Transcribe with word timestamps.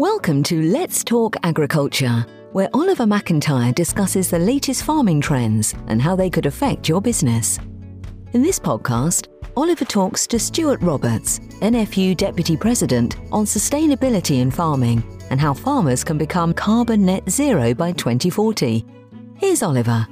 Welcome 0.00 0.42
to 0.44 0.62
Let's 0.62 1.04
Talk 1.04 1.36
Agriculture, 1.42 2.24
where 2.52 2.70
Oliver 2.72 3.04
McIntyre 3.04 3.74
discusses 3.74 4.30
the 4.30 4.38
latest 4.38 4.84
farming 4.84 5.20
trends 5.20 5.74
and 5.88 6.00
how 6.00 6.16
they 6.16 6.30
could 6.30 6.46
affect 6.46 6.88
your 6.88 7.02
business. 7.02 7.58
In 8.32 8.40
this 8.40 8.58
podcast, 8.58 9.28
Oliver 9.58 9.84
talks 9.84 10.26
to 10.28 10.38
Stuart 10.38 10.80
Roberts, 10.80 11.40
NFU 11.60 12.16
Deputy 12.16 12.56
President, 12.56 13.18
on 13.30 13.44
sustainability 13.44 14.40
in 14.40 14.50
farming 14.50 15.04
and 15.28 15.38
how 15.38 15.52
farmers 15.52 16.02
can 16.02 16.16
become 16.16 16.54
carbon 16.54 17.04
net 17.04 17.28
zero 17.28 17.74
by 17.74 17.92
2040. 17.92 18.82
Here's 19.36 19.62
Oliver. 19.62 20.06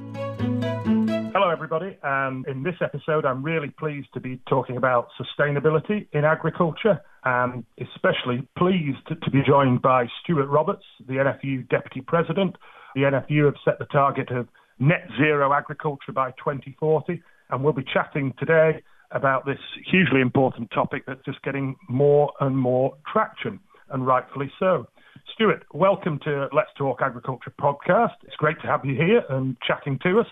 Hello, 1.34 1.50
everybody. 1.50 1.96
And 2.02 2.46
in 2.46 2.62
this 2.62 2.76
episode, 2.80 3.26
I'm 3.26 3.42
really 3.42 3.68
pleased 3.68 4.08
to 4.14 4.20
be 4.20 4.40
talking 4.48 4.76
about 4.78 5.08
sustainability 5.20 6.06
in 6.12 6.24
agriculture 6.24 7.00
and 7.24 7.64
especially 7.78 8.48
pleased 8.56 9.06
to 9.08 9.30
be 9.30 9.42
joined 9.46 9.82
by 9.82 10.06
Stuart 10.22 10.46
Roberts, 10.46 10.84
the 11.06 11.14
NFU 11.14 11.68
Deputy 11.68 12.00
President. 12.00 12.56
The 12.94 13.02
NFU 13.02 13.44
have 13.44 13.54
set 13.64 13.78
the 13.78 13.84
target 13.86 14.30
of 14.30 14.48
net 14.78 15.06
zero 15.18 15.52
agriculture 15.52 16.12
by 16.12 16.30
2040, 16.32 17.22
and 17.50 17.62
we'll 17.62 17.74
be 17.74 17.84
chatting 17.92 18.32
today 18.38 18.82
about 19.10 19.44
this 19.44 19.58
hugely 19.90 20.20
important 20.20 20.70
topic 20.70 21.04
that's 21.06 21.24
just 21.24 21.42
getting 21.42 21.76
more 21.88 22.32
and 22.40 22.56
more 22.56 22.96
traction, 23.12 23.60
and 23.90 24.06
rightfully 24.06 24.50
so. 24.58 24.86
Stuart, 25.34 25.64
welcome 25.72 26.18
to 26.24 26.48
Let's 26.52 26.70
Talk 26.76 27.00
Agriculture 27.02 27.52
podcast. 27.60 28.14
It's 28.22 28.36
great 28.36 28.60
to 28.62 28.66
have 28.66 28.84
you 28.84 28.94
here 28.94 29.22
and 29.28 29.56
chatting 29.66 29.98
to 30.02 30.20
us. 30.20 30.26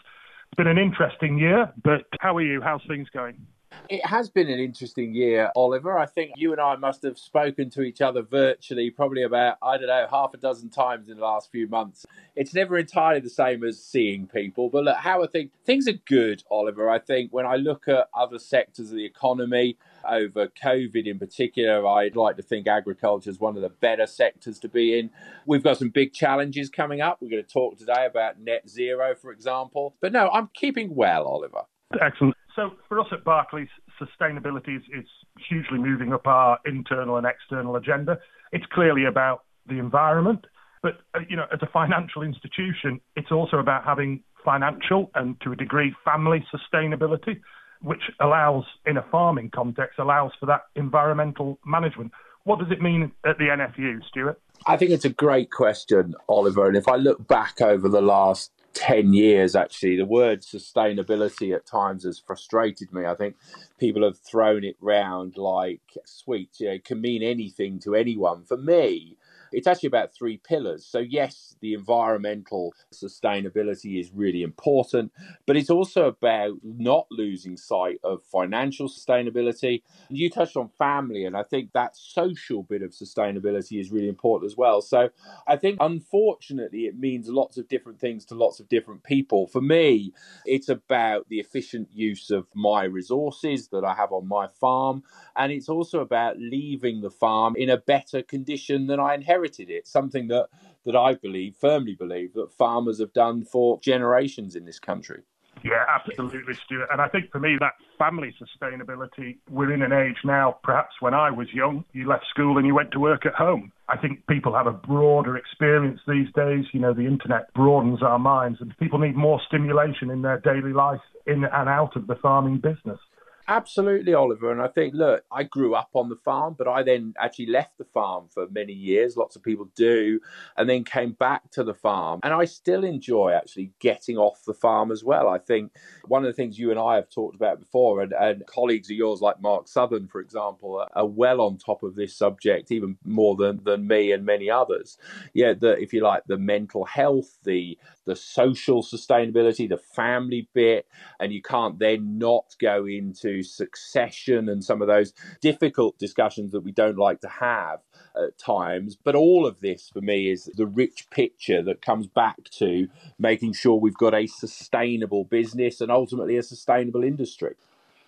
It's 0.52 0.56
been 0.56 0.66
an 0.68 0.78
interesting 0.78 1.38
year, 1.38 1.73
but 1.82 2.06
how 2.20 2.36
are 2.36 2.42
you? 2.42 2.60
How's 2.62 2.82
things 2.88 3.09
going? 3.10 3.46
It 3.88 4.05
has 4.06 4.28
been 4.30 4.48
an 4.48 4.59
interesting 4.59 5.14
year, 5.14 5.50
Oliver. 5.55 5.98
I 5.98 6.06
think 6.06 6.32
you 6.36 6.52
and 6.52 6.60
I 6.60 6.77
must 6.77 7.02
have 7.02 7.19
spoken 7.19 7.70
to 7.70 7.82
each 7.82 8.00
other 8.00 8.22
virtually 8.22 8.91
probably 8.91 9.22
about, 9.22 9.59
I 9.62 9.77
don't 9.77 9.88
know, 9.88 10.06
half 10.10 10.34
a 10.34 10.38
dozen 10.38 10.70
times 10.70 11.08
in 11.08 11.17
the 11.17 11.22
last 11.22 11.50
few 11.50 11.69
months. 11.69 12.06
It's 12.34 12.55
never 12.55 12.78
entirely 12.78 13.20
the 13.20 13.30
same 13.30 13.62
as 13.64 13.83
seeing 13.83 14.27
people, 14.27 14.70
but 14.70 14.84
look, 14.84 14.97
how 14.97 15.20
are 15.20 15.27
things? 15.27 15.50
Things 15.64 15.86
are 15.89 15.98
good, 16.06 16.42
Oliver. 16.50 16.89
I 16.89 16.98
think 16.98 17.33
when 17.33 17.47
I 17.47 17.56
look 17.56 17.86
at 17.86 18.08
other 18.14 18.39
sectors 18.39 18.91
of 18.91 18.97
the 18.97 19.05
economy, 19.05 19.77
over 20.08 20.48
COVID 20.62 21.06
in 21.06 21.18
particular, 21.18 21.86
I'd 21.86 22.16
like 22.16 22.36
to 22.36 22.42
think 22.42 22.66
agriculture 22.66 23.30
is 23.30 23.40
one 23.40 23.56
of 23.56 23.62
the 23.62 23.68
better 23.68 24.06
sectors 24.06 24.58
to 24.60 24.68
be 24.68 24.98
in. 24.98 25.10
We've 25.46 25.62
got 25.62 25.78
some 25.78 25.90
big 25.90 26.12
challenges 26.12 26.68
coming 26.70 27.00
up. 27.00 27.18
We're 27.20 27.30
going 27.30 27.44
to 27.44 27.48
talk 27.48 27.78
today 27.78 28.06
about 28.06 28.40
net 28.40 28.68
zero, 28.68 29.14
for 29.14 29.32
example. 29.32 29.96
But 30.00 30.12
no, 30.12 30.28
I'm 30.28 30.50
keeping 30.54 30.94
well, 30.94 31.27
Oliver. 31.27 31.62
Excellent. 32.00 32.34
So 32.54 32.70
for 32.88 32.98
us 32.98 33.06
at 33.12 33.22
Barclays, 33.22 33.68
sustainability 34.00 34.77
is, 34.77 34.82
is 34.92 35.06
hugely 35.48 35.78
moving 35.78 36.12
up 36.12 36.27
our 36.27 36.58
internal 36.64 37.16
and 37.16 37.27
external 37.27 37.77
agenda. 37.77 38.18
It's 38.52 38.64
clearly 38.72 39.04
about 39.04 39.44
the 39.66 39.78
environment, 39.78 40.46
but 40.82 41.00
uh, 41.14 41.20
you 41.28 41.36
know, 41.36 41.46
as 41.52 41.58
a 41.62 41.66
financial 41.66 42.22
institution, 42.22 43.00
it's 43.14 43.30
also 43.30 43.58
about 43.58 43.84
having 43.84 44.22
financial 44.44 45.10
and 45.14 45.38
to 45.42 45.52
a 45.52 45.56
degree 45.56 45.92
family 46.04 46.44
sustainability, 46.54 47.40
which 47.82 48.02
allows, 48.20 48.64
in 48.86 48.96
a 48.96 49.05
farming 49.10 49.50
context, 49.50 49.98
allows 49.98 50.32
for 50.38 50.46
that 50.46 50.62
environmental 50.74 51.58
management. 51.64 52.12
What 52.44 52.58
does 52.58 52.70
it 52.70 52.80
mean 52.80 53.12
at 53.24 53.38
the 53.38 53.44
NFU, 53.44 54.05
Stuart? 54.08 54.41
I 54.66 54.77
think 54.77 54.91
it's 54.91 55.05
a 55.05 55.10
great 55.10 55.50
question, 55.50 56.14
Oliver. 56.28 56.66
And 56.66 56.77
if 56.77 56.88
I 56.88 56.96
look 56.96 57.27
back 57.27 57.60
over 57.60 57.88
the 57.88 58.00
last 58.00 58.52
10 58.77 59.14
years 59.14 59.56
actually 59.56 59.96
the 59.96 60.05
word 60.05 60.42
sustainability 60.42 61.55
at 61.55 61.64
times 61.64 62.05
has 62.05 62.18
frustrated 62.18 62.92
me 62.92 63.06
i 63.06 63.14
think 63.14 63.34
people 63.78 64.05
have 64.05 64.18
thrown 64.18 64.64
it 64.64 64.77
round 64.83 65.38
like 65.38 65.80
sweets 66.05 66.61
you 66.61 66.66
know, 66.66 66.74
it 66.74 66.84
can 66.84 67.00
mean 67.00 67.22
anything 67.22 67.78
to 67.78 67.94
anyone 67.94 68.44
for 68.44 68.58
me 68.58 69.16
it's 69.52 69.66
actually 69.66 69.89
about 69.89 70.14
three 70.14 70.39
pillars. 70.39 70.84
So, 70.84 70.98
yes, 70.98 71.56
the 71.61 71.75
environmental 71.75 72.75
sustainability 72.92 74.00
is 74.00 74.11
really 74.12 74.42
important, 74.42 75.12
but 75.46 75.57
it's 75.57 75.70
also 75.70 76.07
about 76.07 76.58
not 76.62 77.07
losing 77.11 77.57
sight 77.57 77.98
of 78.05 78.23
financial 78.24 78.89
sustainability. 78.89 79.83
You 80.08 80.30
touched 80.30 80.57
on 80.57 80.68
family, 80.68 81.24
and 81.24 81.36
I 81.36 81.42
think 81.42 81.73
that 81.73 81.96
social 81.96 82.62
bit 82.62 82.83
of 82.83 82.90
sustainability 82.90 83.80
is 83.80 83.90
really 83.90 84.08
important 84.08 84.51
as 84.51 84.57
well. 84.57 84.80
So, 84.80 85.11
I 85.46 85.57
think 85.57 85.78
unfortunately, 85.80 86.86
it 86.86 86.98
means 86.98 87.28
lots 87.28 87.58
of 87.58 87.68
different 87.68 88.01
things 88.01 88.24
to 88.27 88.34
lots 88.34 88.61
of 88.61 88.68
different 88.68 89.05
people. 89.05 89.46
For 89.46 89.61
me, 89.61 90.13
it's 90.45 90.68
about 90.68 91.28
the 91.28 91.40
efficient 91.40 91.89
use 91.92 92.30
of 92.30 92.46
my 92.55 92.84
resources 92.84 93.68
that 93.68 93.84
I 93.84 93.95
have 93.95 94.13
on 94.13 94.27
my 94.28 94.48
farm, 94.61 95.02
and 95.36 95.52
it's 95.52 95.68
also 95.68 96.01
about 96.01 96.39
leaving 96.39 97.01
the 97.01 97.11
farm 97.11 97.55
in 97.57 97.70
a 97.70 97.77
better 97.77 98.23
condition 98.23 98.86
than 98.86 99.01
I 99.01 99.14
inherited 99.14 99.36
inherited 99.36 99.70
it, 99.70 99.86
something 99.86 100.29
that, 100.29 100.48
that 100.85 100.97
I 100.97 101.14
believe, 101.14 101.57
firmly 101.61 101.95
believe, 101.95 102.33
that 102.35 102.52
farmers 102.52 103.01
have 103.01 103.13
done 103.13 103.45
for 103.45 103.79
generations 103.80 104.57
in 104.57 104.64
this 104.64 104.79
country. 104.79 105.23
Yeah, 105.64 105.85
absolutely, 105.89 106.55
Stuart. 106.55 106.89
And 106.92 107.01
I 107.01 107.08
think 107.08 107.30
for 107.33 107.41
me, 107.41 107.57
that 107.61 107.73
family 107.98 108.35
sustainability, 108.39 109.39
we're 109.51 109.73
in 109.73 109.83
an 109.83 109.92
age 109.92 110.19
now, 110.23 110.58
perhaps 110.63 110.95
when 111.01 111.14
I 111.14 111.30
was 111.30 111.48
young, 111.52 111.85
you 111.92 112.07
left 112.07 112.27
school 112.29 112.58
and 112.58 112.67
you 112.67 112.75
went 112.75 112.92
to 112.92 113.01
work 113.01 113.25
at 113.25 113.35
home. 113.35 113.73
I 113.89 113.96
think 113.96 114.27
people 114.27 114.55
have 114.55 114.67
a 114.67 114.73
broader 114.73 115.36
experience 115.36 116.01
these 116.07 116.29
days. 116.36 116.67
You 116.73 116.80
know, 116.80 116.92
the 116.92 117.07
internet 117.07 117.52
broadens 117.55 118.02
our 118.02 118.19
minds 118.19 118.58
and 118.61 118.77
people 118.79 118.98
need 118.98 119.17
more 119.17 119.41
stimulation 119.46 120.11
in 120.11 120.23
their 120.23 120.41
daily 120.41 120.73
life 120.73 121.01
in 121.27 121.45
and 121.45 121.69
out 121.69 121.96
of 121.96 122.07
the 122.07 122.17
farming 122.17 122.58
business. 122.58 123.01
Absolutely, 123.48 124.12
Oliver. 124.12 124.51
And 124.51 124.61
I 124.61 124.67
think, 124.67 124.92
look, 124.95 125.23
I 125.30 125.45
grew 125.45 125.77
up 125.77 125.90
on 125.95 126.08
the 126.08 126.17
farm, 126.17 126.57
but 126.58 126.67
I 126.67 126.83
then 126.83 127.14
actually 127.20 127.46
left 127.46 127.79
the 127.79 127.84
farm 127.84 128.26
for 128.29 128.49
many 128.49 128.73
years. 128.73 129.17
Lots 129.17 129.37
of 129.37 129.43
people 129.44 129.69
do, 129.76 130.19
and 130.56 130.69
then 130.69 130.82
came 130.82 131.12
back 131.12 131.49
to 131.52 131.62
the 131.62 131.75
farm. 131.75 132.19
And 132.25 132.34
I 132.34 132.44
still 132.44 132.82
enjoy 132.82 133.31
actually 133.32 133.70
getting 133.79 134.17
off 134.19 134.43
the 134.44 134.55
farm 134.55 134.90
as 134.90 135.05
well. 135.05 135.29
I 135.29 135.38
think 135.38 135.70
one 136.08 136.25
of 136.25 136.26
the 136.26 136.32
things 136.32 136.58
you 136.58 136.73
and 136.73 136.81
I 136.81 136.96
have 136.96 137.08
talked 137.08 137.37
about 137.37 137.61
before, 137.61 138.02
and, 138.02 138.12
and 138.14 138.44
colleagues 138.46 138.90
of 138.90 138.96
yours 138.96 139.20
like 139.20 139.40
Mark 139.40 139.69
Southern, 139.69 140.08
for 140.08 140.20
example, 140.20 140.84
are, 140.94 141.06
well 141.06 141.40
on 141.40 141.56
top 141.56 141.84
of 141.84 141.94
this 141.94 142.17
subject, 142.17 142.73
even 142.73 142.99
more 143.05 143.37
than, 143.37 143.62
than 143.62 143.87
me 143.87 144.11
and 144.11 144.26
many 144.26 144.50
others. 144.50 144.99
Yeah, 145.34 145.52
the, 145.52 145.78
if 145.81 145.93
you 145.93 146.00
like, 146.02 146.25
the 146.26 146.37
mental 146.37 146.84
health, 146.84 147.38
the 147.44 147.78
the 148.06 148.17
social 148.17 148.82
sustainability, 148.82 149.69
the 149.69 149.76
family 149.78 150.49
bit, 150.55 150.87
and 151.20 151.32
you 151.32 151.43
can't 151.43 151.78
then 151.78 152.19
not 152.19 152.55
go 152.61 152.87
into 152.87 153.43
succession 153.43 154.49
and 154.49 154.64
some 154.64 154.81
of 154.81 154.88
those 154.88 155.12
difficult 155.40 155.99
discussions 155.99 156.52
that 156.52 156.61
we 156.61 156.72
don't 156.72 156.99
like 156.99 157.20
to 157.20 157.28
have 157.28 157.81
at 158.16 158.38
times. 158.38 158.96
But 158.96 159.14
all 159.14 159.46
of 159.46 159.61
this 159.61 159.90
for 159.90 160.00
me 160.00 160.31
is 160.31 160.50
the 160.55 160.66
rich 160.66 161.08
picture 161.11 161.62
that 161.62 161.82
comes 161.82 162.06
back 162.06 162.44
to 162.52 162.88
making 163.19 163.52
sure 163.55 163.76
we've 163.76 163.96
got 163.96 164.14
a 164.14 164.26
sustainable 164.26 165.25
business 165.25 165.81
and 165.81 165.90
ultimately 165.90 166.37
a 166.37 166.43
sustainable 166.43 167.05
industry. 167.05 167.55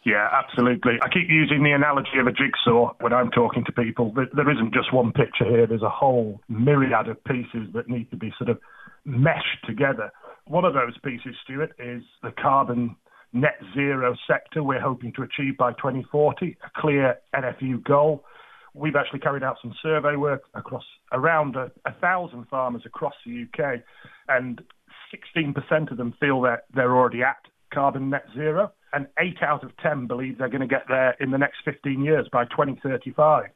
Yeah, 0.05 0.29
absolutely. 0.33 0.95
I 1.03 1.09
keep 1.09 1.29
using 1.29 1.63
the 1.65 1.73
analogy 1.73 2.19
of 2.21 2.27
a 2.27 2.33
jigsaw 2.33 2.95
when 3.01 3.13
I'm 3.13 3.31
talking 3.31 3.65
to 3.65 3.73
people. 3.73 4.15
There 4.15 4.51
isn't 4.51 4.73
just 4.73 4.93
one 4.93 5.13
picture 5.13 5.45
here, 5.45 5.67
there's 5.67 5.83
a 5.83 5.91
whole 5.91 6.41
myriad 6.49 7.09
of 7.09 7.23
pieces 7.25 7.69
that 7.75 7.89
need 7.89 8.11
to 8.11 8.17
be 8.17 8.33
sort 8.39 8.49
of 8.51 8.59
meshed 9.05 9.67
together. 9.67 10.11
One 10.47 10.65
of 10.65 10.73
those 10.73 10.97
pieces, 11.05 11.37
Stuart, 11.45 11.73
is 11.79 12.03
the 12.23 12.31
carbon 12.31 12.97
net 13.33 13.61
zero 13.75 14.17
sector 14.27 14.63
we're 14.63 14.81
hoping 14.81 15.13
to 15.15 15.23
achieve 15.23 15.57
by 15.59 15.73
2040, 15.73 16.57
a 16.65 16.81
clear 16.81 17.17
NFU 17.35 17.83
goal. 17.85 18.25
We've 18.75 18.97
actually 18.97 19.21
carried 19.21 19.43
out 19.43 19.57
some 19.61 19.75
survey 19.83 20.17
work 20.17 20.45
across 20.55 20.85
around 21.13 21.57
a, 21.57 21.71
a 21.85 21.93
thousand 22.01 22.47
farmers 22.49 22.83
across 22.87 23.15
the 23.27 23.45
UK, 23.45 23.81
and 24.29 24.63
16% 25.37 25.91
of 25.91 25.97
them 25.97 26.15
feel 26.21 26.41
that 26.43 26.65
they're 26.75 26.97
already 26.97 27.23
at 27.23 27.37
carbon 27.73 28.11
net 28.11 28.25
zero, 28.35 28.73
and 28.93 29.07
eight 29.19 29.43
out 29.43 29.65
of 29.65 29.77
10 29.79 30.07
believe 30.07 30.39
they're 30.39 30.49
going 30.49 30.61
to 30.61 30.67
get 30.67 30.85
there 30.89 31.17
in 31.21 31.31
the 31.31 31.39
next 31.39 31.59
15 31.65 32.03
years 32.03 32.29
by 32.33 32.45
2035 32.45 33.51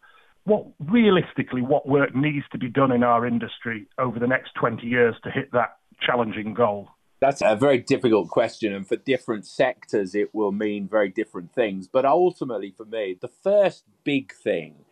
what 0.44 0.66
realistically 0.80 1.62
what 1.62 1.88
work 1.88 2.14
needs 2.14 2.44
to 2.52 2.58
be 2.58 2.68
done 2.68 2.92
in 2.92 3.02
our 3.02 3.26
industry 3.26 3.86
over 3.98 4.18
the 4.18 4.26
next 4.26 4.54
20 4.54 4.86
years 4.86 5.14
to 5.24 5.30
hit 5.30 5.52
that 5.52 5.76
challenging 6.00 6.54
goal? 6.54 6.88
That's 7.20 7.40
a 7.40 7.54
very 7.54 7.78
difficult 7.78 8.28
question, 8.30 8.72
and 8.74 8.86
for 8.86 8.96
different 8.96 9.46
sectors, 9.46 10.12
it 10.16 10.34
will 10.34 10.50
mean 10.50 10.88
very 10.88 11.08
different 11.08 11.54
things. 11.54 11.86
But 11.86 12.04
ultimately, 12.04 12.74
for 12.76 12.84
me, 12.84 13.16
the 13.20 13.28
first 13.28 13.84
big 14.02 14.32
thing 14.32 14.84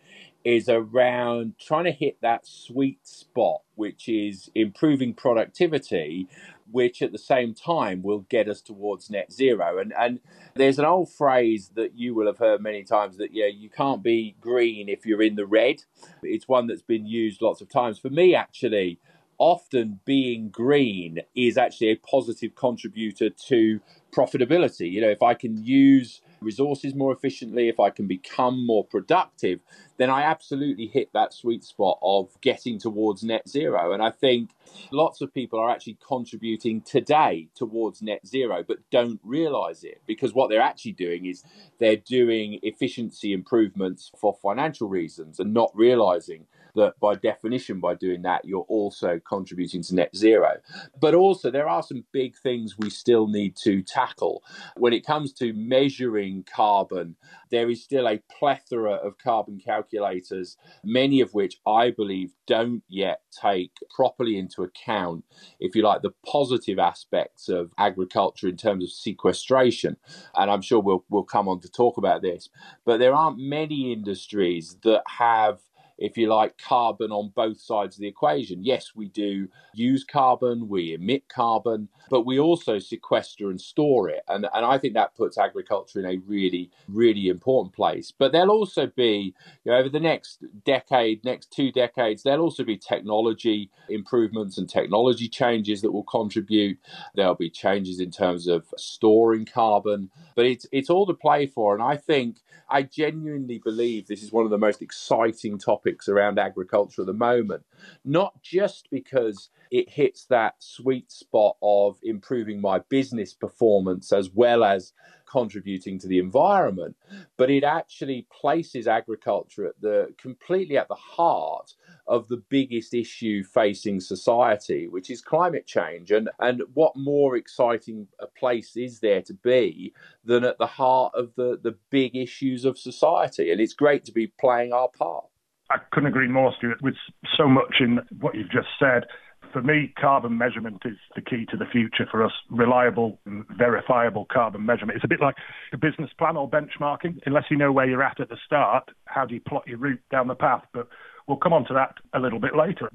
is 0.45 0.69
around 0.69 1.55
trying 1.59 1.85
to 1.85 1.91
hit 1.91 2.19
that 2.23 2.47
sweet 2.47 3.01
spot, 3.07 3.63
which 3.75 4.09
is 4.09 4.49
improving 4.55 5.13
productivity 5.13 6.29
which 6.71 7.03
at 7.03 7.13
the 7.13 7.19
same 7.19 7.55
time 7.55 8.03
will 8.03 8.21
get 8.29 8.49
us 8.49 8.61
towards 8.61 9.11
net 9.11 9.33
zero. 9.33 9.79
And 9.79 9.93
and 9.99 10.21
there's 10.55 10.79
an 10.79 10.85
old 10.85 11.13
phrase 11.13 11.71
that 11.75 11.97
you 11.97 12.15
will 12.15 12.27
have 12.27 12.39
heard 12.39 12.61
many 12.63 12.83
times 12.83 13.17
that 13.19 13.33
yeah, 13.33 13.47
you 13.47 13.71
can't 13.71 14.03
be 14.03 14.37
green 14.41 14.89
if 14.89 15.07
you're 15.07 15.23
in 15.23 15.37
the 15.37 15.47
red. 15.47 15.85
It's 16.23 16.49
one 16.49 16.67
that's 16.67 16.83
been 16.83 17.07
used 17.07 17.43
lots 17.43 17.61
of 17.61 17.69
times. 17.69 17.99
For 17.99 18.11
me, 18.11 18.35
actually, 18.35 18.99
often 19.39 20.01
being 20.05 20.51
green 20.51 21.21
is 21.35 21.57
actually 21.57 21.89
a 21.89 21.97
positive 21.97 22.55
contributor 22.55 23.31
to 23.31 23.81
profitability. 24.13 24.91
You 24.91 25.01
know, 25.01 25.09
if 25.09 25.23
I 25.23 25.35
can 25.35 25.65
use 25.65 26.21
resources 26.41 26.95
more 26.95 27.13
efficiently, 27.13 27.69
if 27.69 27.81
I 27.81 27.91
can 27.91 28.07
become 28.07 28.67
more 28.67 28.85
productive, 28.85 29.61
then 29.99 30.11
I 30.11 30.23
absolutely 30.23 30.87
hit 30.87 31.11
that 31.13 31.35
sweet 31.35 31.65
spot 31.65 31.99
of 32.03 32.29
getting 32.41 32.79
towards 32.79 33.23
net 33.23 33.49
zero. 33.49 33.93
And 33.93 34.03
I 34.03 34.11
think 34.11 34.51
lots 34.91 35.21
of 35.21 35.35
people 35.35 35.59
are 35.59 35.71
actually 35.71 35.99
contributing 36.07 36.81
today 36.83 37.49
towards 37.55 38.03
net 38.03 38.27
zero, 38.27 38.65
but 38.67 38.79
don't 38.91 39.21
realize 39.23 39.85
it 39.85 40.01
because 40.07 40.33
what 40.33 40.49
they're 40.49 40.61
actually 40.61 40.93
doing 40.93 41.27
is 41.27 41.45
they're 41.79 41.97
doing 41.97 42.59
efficiency 42.63 43.33
improvements 43.33 44.11
for 44.17 44.35
financial 44.43 44.89
reasons 44.89 45.39
and 45.39 45.53
not 45.53 45.71
realizing 45.75 46.47
that 46.75 46.99
by 47.01 47.15
definition, 47.15 47.81
by 47.81 47.95
doing 47.95 48.23
that, 48.23 48.45
you're 48.45 48.67
also 48.69 49.21
contributing 49.27 49.83
to 49.83 49.95
net 49.95 50.15
zero. 50.17 50.57
But 51.01 51.15
also, 51.15 51.51
there 51.51 51.69
are 51.69 51.83
some 51.83 52.05
big 52.13 52.37
things 52.37 52.79
we 52.79 52.91
still 52.91 53.27
need 53.27 53.57
to 53.63 53.83
tackle. 53.83 54.43
When 54.77 54.93
it 54.93 55.07
comes 55.07 55.33
to 55.35 55.53
measuring 55.53 56.45
carbon, 56.45 57.17
there 57.51 57.71
is 57.71 57.83
still 57.83 58.09
a 58.09 58.23
plethora 58.39 58.95
of 58.95 59.19
carbon 59.19 59.61
calculators, 59.65 60.57
many 60.85 61.21
of 61.21 61.35
which 61.35 61.57
I 61.67 61.91
believe 61.91 62.33
don't 62.47 62.83
yet 62.89 63.23
take 63.31 63.73
properly 63.95 64.39
into 64.39 64.63
account, 64.63 65.25
if 65.59 65.75
you 65.75 65.83
like, 65.83 66.03
the 66.03 66.15
positive 66.27 66.79
aspects 66.79 67.49
of 67.49 67.73
agriculture 67.79 68.49
in 68.49 68.57
terms 68.57 68.85
of 68.85 68.91
sequestration. 68.91 69.97
And 70.35 70.51
I'm 70.51 70.63
sure 70.63 70.81
we'll, 70.81 71.05
we'll 71.09 71.25
come 71.25 71.49
on 71.49 71.61
to 71.61 71.71
talk 71.71 71.97
about 71.97 72.23
this. 72.23 72.49
But 72.85 72.99
there 72.99 73.15
aren't 73.15 73.39
many 73.39 73.93
industries 73.93 74.77
that 74.83 75.03
have 75.07 75.61
if 76.01 76.17
you 76.17 76.29
like, 76.29 76.59
carbon 76.59 77.13
on 77.13 77.31
both 77.37 77.61
sides 77.61 77.97
of 77.97 78.01
the 78.01 78.09
equation. 78.09 78.65
Yes, 78.65 78.93
we 78.95 79.09
do 79.09 79.49
use 79.75 80.03
carbon, 80.03 80.69
we 80.69 80.95
emit 80.95 81.29
carbon, 81.29 81.89
but 82.09 82.27
we 82.27 82.39
also 82.41 82.79
sequester 82.79 83.51
and 83.51 83.61
store 83.61 84.09
it. 84.09 84.23
And, 84.29 84.49
and 84.53 84.65
I 84.65 84.79
think 84.79 84.95
that 84.95 85.15
puts 85.15 85.39
agriculture 85.39 86.01
in 86.01 86.07
a 86.07 86.19
really, 86.27 86.71
really 86.89 87.29
important 87.29 87.75
place. 87.75 88.13
But 88.17 88.33
there'll 88.33 88.51
also 88.51 88.87
be, 88.87 89.35
you 89.65 89.71
know, 89.71 89.79
over 89.79 89.89
the 89.89 90.01
next 90.01 90.43
decade, 90.65 91.23
next 91.25 91.53
two 91.53 91.71
decades, 91.71 92.23
there'll 92.23 92.45
also 92.45 92.65
be 92.65 92.79
technology 92.79 93.71
improvements 93.89 94.57
and 94.57 94.69
technology 94.69 95.29
changes 95.29 95.83
that 95.83 95.93
will 95.93 96.05
contribute. 96.05 96.79
There'll 97.15 97.35
be 97.35 97.51
changes 97.51 98.01
in 98.01 98.11
terms 98.11 98.47
of 98.47 98.67
storing 98.77 99.45
carbon, 99.45 100.11
but 100.35 100.47
it's, 100.47 100.67
it's 100.73 100.89
all 100.91 101.07
to 101.07 101.15
play 101.15 101.47
for. 101.47 101.75
And 101.75 101.83
I 101.83 101.97
think, 101.97 102.39
I 102.71 102.83
genuinely 102.83 103.59
believe 103.59 104.07
this 104.07 104.23
is 104.23 104.31
one 104.31 104.45
of 104.45 104.51
the 104.51 104.59
most 104.59 104.81
exciting 104.81 105.59
topics 105.59 105.90
topics 105.91 106.09
around 106.09 106.39
agriculture 106.39 107.03
at 107.03 107.07
the 107.07 107.13
moment, 107.13 107.63
not 108.05 108.41
just 108.43 108.89
because 108.91 109.51
it 109.71 109.89
hits 109.89 110.27
that 110.27 110.55
sweet 110.59 111.11
spot 111.11 111.57
of 111.63 111.99
improving 112.03 112.61
my 112.61 112.79
business 112.89 113.33
performance 113.33 114.13
as 114.13 114.31
well 114.31 114.65
as 114.65 114.93
contributing 115.31 115.99
to 115.99 116.09
the 116.09 116.19
environment, 116.19 116.97
but 117.37 117.51
it 117.51 117.63
actually 117.63 118.27
places 118.33 118.89
agriculture 118.89 119.67
at 119.67 119.81
the 119.81 120.13
completely 120.19 120.77
at 120.77 120.89
the 120.89 120.95
heart 120.95 121.73
of 122.09 122.27
the 122.29 122.43
biggest 122.49 122.93
issue 122.95 123.45
facing 123.45 124.01
society, 124.01 124.89
which 124.89 125.09
is 125.09 125.21
climate 125.23 125.67
change. 125.67 126.11
And 126.11 126.29
and 126.41 126.63
what 126.75 126.97
more 126.97 127.37
exciting 127.37 128.09
a 128.19 128.27
place 128.27 128.77
is 128.77 128.99
there 129.01 129.23
to 129.23 129.35
be 129.35 129.93
than 130.25 130.45
at 130.45 130.59
the 130.59 130.67
heart 130.67 131.13
of 131.15 131.33
the, 131.37 131.59
the 131.63 131.77
big 131.91 132.17
issues 132.17 132.65
of 132.65 132.77
society? 132.77 133.53
And 133.53 133.61
it's 133.61 133.75
great 133.75 134.05
to 134.07 134.13
be 134.13 134.27
playing 134.27 134.73
our 134.73 134.89
part. 134.89 135.30
I 135.71 135.77
couldn't 135.93 136.09
agree 136.09 136.29
more, 136.29 136.53
Stuart, 136.59 136.83
with 136.83 136.95
so 137.37 137.47
much 137.47 137.77
in 137.81 138.01
what 138.19 138.35
you've 138.35 138.51
just 138.51 138.69
said. 138.79 139.05
For 139.53 139.63
me, 139.63 139.93
carbon 140.01 140.37
measurement 140.37 140.83
is 140.85 140.97
the 141.15 141.23
key 141.23 141.47
to 141.51 141.57
the 141.57 141.65
future 141.65 142.07
for 142.11 142.25
us. 142.25 142.33
Reliable, 142.51 143.19
verifiable 143.27 144.27
carbon 144.33 144.67
measurement. 144.67 144.97
It's 144.97 145.05
a 145.05 145.09
bit 145.09 145.21
like 145.21 145.37
a 145.73 145.79
business 145.79 146.11
plan 146.19 146.37
or 146.37 146.51
benchmarking. 146.51 147.21
Unless 147.25 147.45
you 147.51 147.57
know 147.57 147.73
where 147.73 147.89
you're 147.89 148.03
at 148.03 148.21
at 148.21 148.29
the 148.29 148.37
start, 148.45 148.91
how 149.07 149.25
do 149.25 149.35
you 149.35 149.41
plot 149.41 149.67
your 149.67 149.79
route 149.79 150.01
down 150.11 150.29
the 150.29 150.35
path? 150.35 150.63
But 150.73 150.89
we'll 151.27 151.39
come 151.39 151.53
on 151.53 151.67
to 151.67 151.75
that 151.75 151.95
a 152.15 152.21
little 152.21 152.41
bit 152.41 152.57
later. 152.57 152.91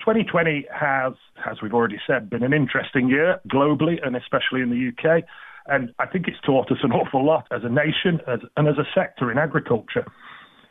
2020 0.00 0.66
has, 0.72 1.14
as 1.50 1.58
we've 1.62 1.74
already 1.74 1.98
said, 2.06 2.28
been 2.28 2.42
an 2.42 2.52
interesting 2.52 3.08
year 3.08 3.40
globally 3.48 4.04
and 4.04 4.16
especially 4.16 4.60
in 4.60 4.70
the 4.70 4.88
UK. 4.88 5.24
And 5.66 5.94
I 5.98 6.06
think 6.06 6.26
it's 6.26 6.40
taught 6.44 6.70
us 6.72 6.78
an 6.82 6.92
awful 6.92 7.24
lot 7.24 7.46
as 7.50 7.62
a 7.64 7.68
nation 7.68 8.20
as, 8.26 8.40
and 8.56 8.68
as 8.68 8.78
a 8.78 8.86
sector 8.94 9.30
in 9.30 9.38
agriculture. 9.38 10.04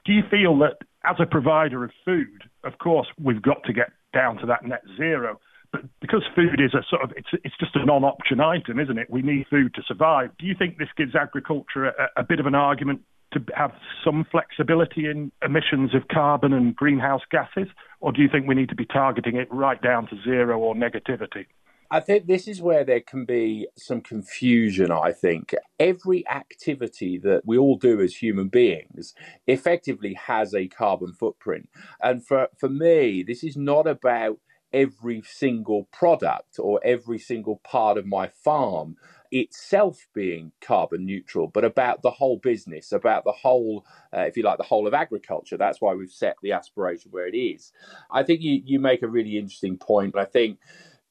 Do 0.05 0.13
you 0.13 0.23
feel 0.29 0.57
that 0.59 0.77
as 1.05 1.15
a 1.19 1.25
provider 1.25 1.83
of 1.83 1.91
food, 2.05 2.43
of 2.63 2.77
course, 2.77 3.07
we've 3.21 3.41
got 3.41 3.63
to 3.65 3.73
get 3.73 3.91
down 4.13 4.37
to 4.37 4.45
that 4.45 4.65
net 4.65 4.81
zero. 4.97 5.39
But 5.71 5.81
because 6.01 6.23
food 6.35 6.59
is 6.59 6.73
a 6.73 6.83
sort 6.89 7.01
of 7.01 7.11
it's 7.15 7.29
it's 7.45 7.55
just 7.59 7.75
a 7.75 7.85
non-option 7.85 8.41
item, 8.41 8.79
isn't 8.79 8.97
it? 8.97 9.09
We 9.09 9.21
need 9.21 9.45
food 9.49 9.73
to 9.75 9.81
survive. 9.87 10.31
Do 10.37 10.45
you 10.45 10.55
think 10.57 10.77
this 10.77 10.89
gives 10.97 11.15
agriculture 11.15 11.85
a, 11.85 12.09
a 12.17 12.23
bit 12.23 12.39
of 12.39 12.45
an 12.45 12.55
argument 12.55 13.01
to 13.33 13.39
have 13.55 13.71
some 14.03 14.25
flexibility 14.29 15.09
in 15.09 15.31
emissions 15.43 15.95
of 15.95 16.09
carbon 16.09 16.51
and 16.51 16.75
greenhouse 16.75 17.21
gases, 17.31 17.69
or 18.01 18.11
do 18.11 18.21
you 18.21 18.27
think 18.29 18.47
we 18.47 18.55
need 18.55 18.69
to 18.69 18.75
be 18.75 18.85
targeting 18.85 19.37
it 19.37 19.47
right 19.49 19.81
down 19.81 20.07
to 20.07 20.21
zero 20.23 20.59
or 20.59 20.75
negativity? 20.75 21.45
I 21.91 21.99
think 22.01 22.27
this 22.27 22.47
is 22.47 22.61
where 22.61 22.85
there 22.85 23.01
can 23.01 23.25
be 23.25 23.67
some 23.77 24.01
confusion. 24.01 24.91
I 24.91 25.13
think 25.13 25.55
every 25.79 26.27
activity 26.29 27.19
that 27.19 27.43
we 27.45 27.57
all 27.57 27.77
do 27.77 28.01
as 28.01 28.15
human 28.15 28.49
beings 28.49 29.13
effectively 29.47 30.15
has 30.15 30.55
a 30.55 30.69
carbon 30.69 31.13
footprint. 31.13 31.69
And 32.01 32.25
for, 32.25 32.49
for 32.57 32.69
me, 32.69 33.23
this 33.23 33.43
is 33.43 33.57
not 33.57 33.87
about 33.87 34.39
every 34.73 35.23
single 35.25 35.89
product 35.93 36.57
or 36.59 36.81
every 36.83 37.19
single 37.19 37.61
part 37.65 37.97
of 37.97 38.07
my 38.07 38.27
farm 38.27 38.95
itself 39.31 40.07
being 40.15 40.53
carbon 40.61 41.05
neutral, 41.05 41.47
but 41.47 41.65
about 41.65 42.03
the 42.03 42.11
whole 42.11 42.37
business, 42.37 42.93
about 42.93 43.25
the 43.25 43.33
whole, 43.33 43.85
uh, 44.15 44.21
if 44.21 44.37
you 44.37 44.43
like, 44.43 44.59
the 44.59 44.63
whole 44.63 44.87
of 44.87 44.93
agriculture. 44.93 45.57
That's 45.57 45.81
why 45.81 45.93
we've 45.95 46.11
set 46.11 46.37
the 46.43 46.53
aspiration 46.53 47.11
where 47.11 47.27
it 47.27 47.37
is. 47.37 47.73
I 48.11 48.23
think 48.23 48.41
you, 48.41 48.61
you 48.65 48.79
make 48.79 49.03
a 49.03 49.09
really 49.09 49.37
interesting 49.37 49.77
point. 49.77 50.17
I 50.17 50.25
think 50.25 50.59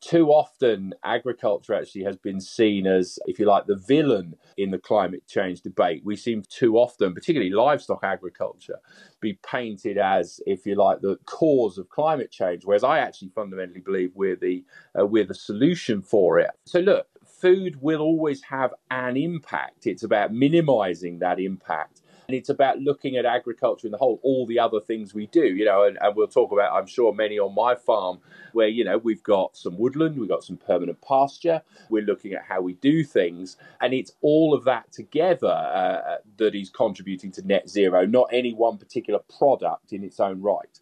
too 0.01 0.29
often 0.29 0.95
agriculture 1.05 1.75
actually 1.75 2.05
has 2.05 2.17
been 2.17 2.41
seen 2.41 2.87
as, 2.87 3.19
if 3.27 3.39
you 3.39 3.47
like, 3.47 3.67
the 3.67 3.77
villain 3.77 4.35
in 4.57 4.71
the 4.71 4.79
climate 4.79 5.27
change 5.27 5.61
debate. 5.61 6.03
We 6.05 6.17
seem 6.17 6.43
too 6.49 6.77
often, 6.77 7.15
particularly 7.15 7.53
livestock 7.53 8.03
agriculture, 8.03 8.79
be 9.21 9.39
painted 9.47 9.99
as, 9.99 10.41
if 10.47 10.67
you 10.67 10.75
like, 10.75 11.01
the 11.01 11.19
cause 11.27 11.79
of 11.79 11.89
climate 11.89 12.31
change. 12.31 12.65
Whereas 12.65 12.85
I 12.85 12.99
actually 12.99 13.31
fundamentally 13.35 13.81
believe 13.81 14.13
we're 14.15 14.37
the 14.37 14.65
uh, 14.99 15.07
we're 15.07 15.25
the 15.25 15.35
solution 15.35 16.03
for 16.03 16.39
it. 16.39 16.51
So 16.65 16.81
look, 16.81 17.07
food 17.25 17.81
will 17.81 18.01
always 18.01 18.43
have 18.43 18.73
an 18.91 19.17
impact. 19.17 19.87
It's 19.87 20.03
about 20.03 20.33
minimizing 20.33 21.19
that 21.19 21.39
impact 21.39 22.00
and 22.31 22.37
it's 22.37 22.49
about 22.49 22.79
looking 22.79 23.17
at 23.17 23.27
agriculture 23.27 23.89
in 23.89 23.91
the 23.91 23.99
whole, 23.99 24.21
all 24.23 24.47
the 24.47 24.61
other 24.61 24.79
things 24.79 25.13
we 25.13 25.27
do, 25.27 25.45
you 25.45 25.65
know, 25.65 25.83
and, 25.83 25.99
and 26.01 26.15
we'll 26.15 26.29
talk 26.29 26.53
about, 26.53 26.73
I'm 26.73 26.87
sure, 26.87 27.13
many 27.13 27.41
on 27.41 27.57
my 27.57 27.75
farm 27.75 28.21
where, 28.53 28.69
you 28.69 28.85
know, 28.85 28.99
we've 28.99 29.25
got 29.25 29.57
some 29.57 29.77
woodland, 29.77 30.17
we've 30.17 30.29
got 30.29 30.45
some 30.45 30.57
permanent 30.57 31.01
pasture, 31.01 31.61
we're 31.89 32.05
looking 32.05 32.33
at 32.33 32.45
how 32.45 32.61
we 32.61 32.75
do 32.75 33.03
things. 33.03 33.57
And 33.81 33.93
it's 33.93 34.13
all 34.21 34.55
of 34.55 34.63
that 34.63 34.93
together 34.93 35.49
uh, 35.49 36.19
that 36.37 36.55
is 36.55 36.71
contributing 36.71 37.33
to 37.33 37.45
net 37.45 37.69
zero, 37.69 38.07
not 38.07 38.29
any 38.33 38.55
one 38.55 38.79
particular 38.79 39.19
product 39.37 39.93
in 39.93 40.05
its 40.05 40.21
own 40.21 40.41
right 40.41 40.79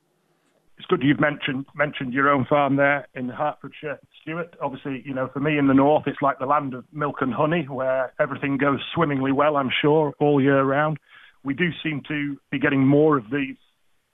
it's 0.77 0.87
good 0.87 1.03
you've 1.03 1.19
mentioned 1.19 1.67
mentioned 1.75 2.13
your 2.13 2.29
own 2.29 2.45
farm 2.45 2.77
there 2.77 3.09
in 3.17 3.29
Hertfordshire, 3.29 3.99
Stuart. 4.23 4.55
Obviously, 4.63 5.03
you 5.05 5.13
know, 5.13 5.29
for 5.33 5.41
me 5.41 5.59
in 5.59 5.67
the 5.67 5.75
north, 5.75 6.07
it's 6.07 6.23
like 6.23 6.39
the 6.39 6.47
land 6.47 6.73
of 6.73 6.85
milk 6.93 7.17
and 7.21 7.35
honey, 7.35 7.65
where 7.65 8.13
everything 8.21 8.59
goes 8.59 8.79
swimmingly 8.95 9.33
well. 9.33 9.57
I'm 9.57 9.73
sure 9.83 10.15
all 10.21 10.41
year 10.41 10.63
round 10.63 11.01
we 11.45 11.55
do 11.55 11.71
seem 11.83 12.03
to 12.09 12.37
be 12.51 12.59
getting 12.59 12.87
more 12.87 13.17
of 13.17 13.25
these. 13.31 13.57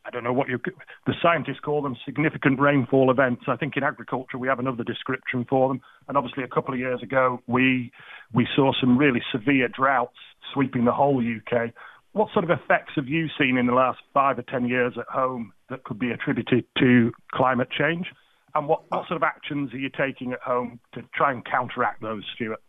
I 0.07 0.11
don't 0.11 0.25
know 0.25 0.33
what 0.33 0.49
you 0.49 0.59
the 1.07 1.15
scientists 1.23 1.61
call 1.65 1.81
them 1.81 1.97
significant 2.05 2.61
rainfall 2.61 3.11
events. 3.11 3.45
I 3.49 3.57
think 3.57 3.77
in 3.77 3.83
agriculture 3.83 4.37
we 4.37 4.49
have 4.49 4.59
another 4.59 4.85
description 4.85 5.47
for 5.49 5.69
them. 5.69 5.81
And 6.09 6.17
obviously 6.17 6.45
a 6.45 6.49
couple 6.49 6.75
of 6.75 6.81
years 6.81 7.03
ago 7.03 7.41
we 7.47 7.91
we 8.33 8.47
saw 8.55 8.73
some 8.81 8.99
really 8.99 9.23
severe 9.33 9.69
droughts 9.69 10.19
sweeping 10.53 10.85
the 10.85 10.93
whole 10.93 11.21
UK. 11.21 11.71
What 12.13 12.29
sort 12.33 12.45
of 12.45 12.51
effects 12.51 12.93
have 12.97 13.09
you 13.09 13.29
seen 13.39 13.57
in 13.57 13.67
the 13.67 13.73
last 13.73 13.99
five 14.13 14.39
or 14.39 14.43
ten 14.43 14.69
years 14.69 14.93
at 14.99 15.07
home 15.07 15.53
that 15.71 15.85
could 15.85 15.99
be 15.99 16.11
attributed 16.11 16.65
to 16.79 17.13
climate 17.33 17.69
change? 17.77 18.07
And 18.55 18.69
what, 18.69 18.83
what 18.89 19.09
sort 19.09 19.17
of 19.17 19.25
actions 19.25 19.75
are 19.75 19.79
you 19.79 19.91
taking 19.91 20.33
at 20.33 20.41
home 20.41 20.79
to 20.93 21.03
try 21.13 21.33
and 21.33 21.45
counteract 21.45 22.03
those, 22.03 22.23
Stuart? 22.35 22.61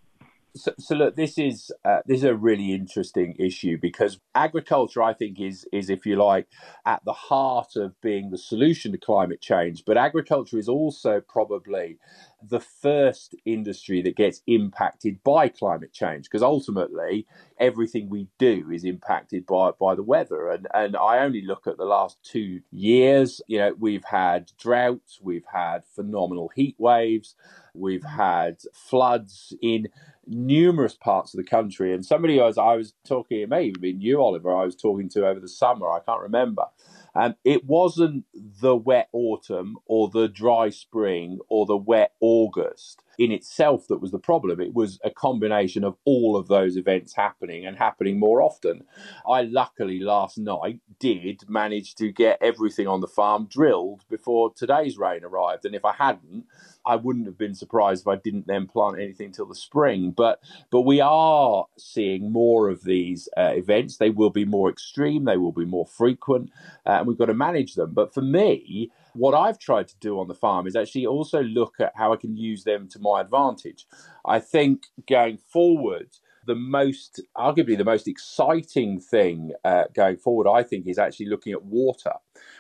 So, 0.56 0.74
so 0.80 0.96
look, 0.96 1.16
this 1.18 1.40
is 1.40 1.72
uh, 1.86 2.00
this 2.06 2.20
is 2.20 2.26
a 2.26 2.36
really 2.36 2.74
interesting 2.74 3.36
issue 3.40 3.80
because 3.82 4.20
agriculture, 4.36 5.04
I 5.04 5.14
think, 5.14 5.42
is 5.42 5.66
is 5.74 5.90
if 5.90 6.06
you 6.06 6.18
like 6.18 6.48
at 6.86 7.04
the 7.06 7.14
heart 7.14 7.76
of 7.78 8.00
being 8.02 8.32
the 8.32 8.38
solution 8.38 8.94
to 8.94 9.00
climate 9.00 9.42
change. 9.42 9.84
But 9.88 9.98
agriculture 9.98 10.60
is 10.60 10.70
also 10.70 11.22
probably 11.22 12.00
the 12.48 12.60
first 12.60 13.36
industry 13.46 14.04
that 14.04 14.18
gets 14.18 14.44
impacted 14.48 15.24
by 15.24 15.50
climate 15.50 15.94
change 15.94 16.26
because 16.26 16.44
ultimately 16.44 17.26
everything 17.60 18.10
we 18.10 18.28
do 18.38 18.70
is 18.72 18.86
impacted 18.86 19.46
by 19.48 19.72
by 19.80 19.96
the 19.96 20.04
weather. 20.04 20.50
And 20.50 20.68
and 20.74 20.98
I 20.98 21.20
only 21.20 21.42
look 21.42 21.68
at 21.68 21.78
the 21.78 21.86
last 21.86 22.18
2 22.26 22.62
years. 22.72 23.42
You 23.48 23.60
know 23.60 23.76
we've 23.80 24.06
had 24.06 24.52
droughts 24.60 25.20
we've 25.24 25.48
had 25.54 25.86
phenomenal 25.96 26.52
heat 26.56 26.76
waves 26.78 27.36
we've 27.74 28.04
had 28.06 28.58
floods 28.74 29.56
in 29.62 29.88
numerous 30.28 30.96
parts 30.96 31.34
of 31.34 31.38
the 31.38 31.50
country. 31.50 31.94
And 31.94 32.06
somebody 32.06 32.40
was 32.40 32.58
I 32.58 32.76
was 32.76 32.94
talking, 33.08 33.42
it 33.42 33.50
may 33.50 33.66
even 33.66 33.82
been 33.82 34.02
you, 34.02 34.22
Oliver, 34.22 34.56
I 34.56 34.66
was 34.66 34.76
talking 34.76 35.10
to 35.10 35.28
over 35.28 35.40
the 35.40 35.48
summer, 35.48 35.90
I 35.90 36.00
can't 36.00 36.22
remember. 36.22 36.66
And 37.14 37.36
it 37.46 37.66
wasn't 37.66 38.26
the 38.34 38.76
wet 38.76 39.08
autumn 39.14 39.78
or 39.86 40.10
the 40.10 40.28
dry 40.28 40.70
spring 40.70 41.40
or 41.48 41.66
the 41.66 41.78
wet 41.78 42.12
August 42.20 43.02
in 43.18 43.32
itself 43.32 43.88
that 43.88 44.02
was 44.02 44.12
the 44.12 44.20
problem. 44.20 44.60
It 44.60 44.74
was 44.74 45.00
a 45.04 45.10
combination 45.10 45.86
of 45.86 45.96
all 46.04 46.36
of 46.36 46.50
those 46.50 46.76
events 46.76 47.16
happening 47.16 47.66
and 47.66 47.78
happening 47.78 48.20
more 48.20 48.42
often. 48.42 48.84
I 49.28 49.44
luckily 49.44 50.00
last 50.00 50.38
night 50.38 50.82
did 51.00 51.50
manage 51.50 51.96
to 51.96 52.12
get 52.12 52.38
everything 52.42 52.88
on 52.88 53.00
the 53.00 53.08
farm 53.08 53.48
drilled 53.50 54.04
before 54.10 54.54
today's 54.54 54.98
rain 54.98 55.24
arrived. 55.24 55.66
And 55.66 55.74
if 55.74 55.86
I 55.86 55.94
hadn't, 55.94 56.46
I 56.86 56.96
wouldn't 56.96 57.26
have 57.26 57.38
been 57.38 57.56
surprised 57.56 58.04
if 58.04 58.08
I 58.08 58.16
didn't 58.16 58.48
then 58.48 58.68
plant 58.68 59.00
anything 59.00 59.32
till 59.32 59.46
the 59.46 59.56
spring. 59.56 60.12
But 60.12 60.40
but 60.72 60.82
we 60.82 61.02
are 61.02 61.66
seeing 61.78 62.32
more 62.32 62.70
of 62.70 62.84
these 62.84 63.30
uh, 63.38 63.54
events. 63.56 63.98
They 63.98 64.10
will 64.10 64.30
be 64.30 64.46
more 64.46 64.70
extreme. 64.70 65.26
They 65.26 65.38
will 65.38 65.52
be 65.52 65.66
more 65.66 65.86
frequent, 65.86 66.52
uh, 66.86 66.92
and 66.92 67.08
we've 67.08 67.18
got 67.18 67.26
to 67.26 67.34
manage 67.34 67.76
them. 67.76 67.94
But 67.94 68.14
for 68.14 68.22
me, 68.22 68.92
what 69.14 69.34
I've 69.34 69.60
tried 69.60 69.88
to 69.90 69.96
do 70.00 70.20
on 70.20 70.28
the 70.28 70.34
farm 70.34 70.68
is 70.68 70.76
actually 70.76 71.06
also 71.06 71.42
look 71.42 71.76
at 71.80 71.94
how 71.96 72.14
I 72.14 72.18
can 72.18 72.36
use 72.36 72.64
them 72.64 72.88
to 72.90 73.00
my 73.00 73.22
advantage. 73.22 73.88
I 74.26 74.40
think 74.40 74.88
going 75.08 75.38
forward 75.38 76.10
the 76.46 76.56
most, 76.56 77.22
arguably 77.36 77.78
the 77.78 77.84
most 77.84 78.08
exciting 78.08 79.00
thing 79.00 79.54
uh, 79.64 79.86
going 79.94 80.18
forward, 80.18 80.50
I 80.50 80.64
think, 80.64 80.88
is 80.88 81.00
actually 81.00 81.28
looking 81.28 81.54
at 81.54 81.64
water. 81.64 82.14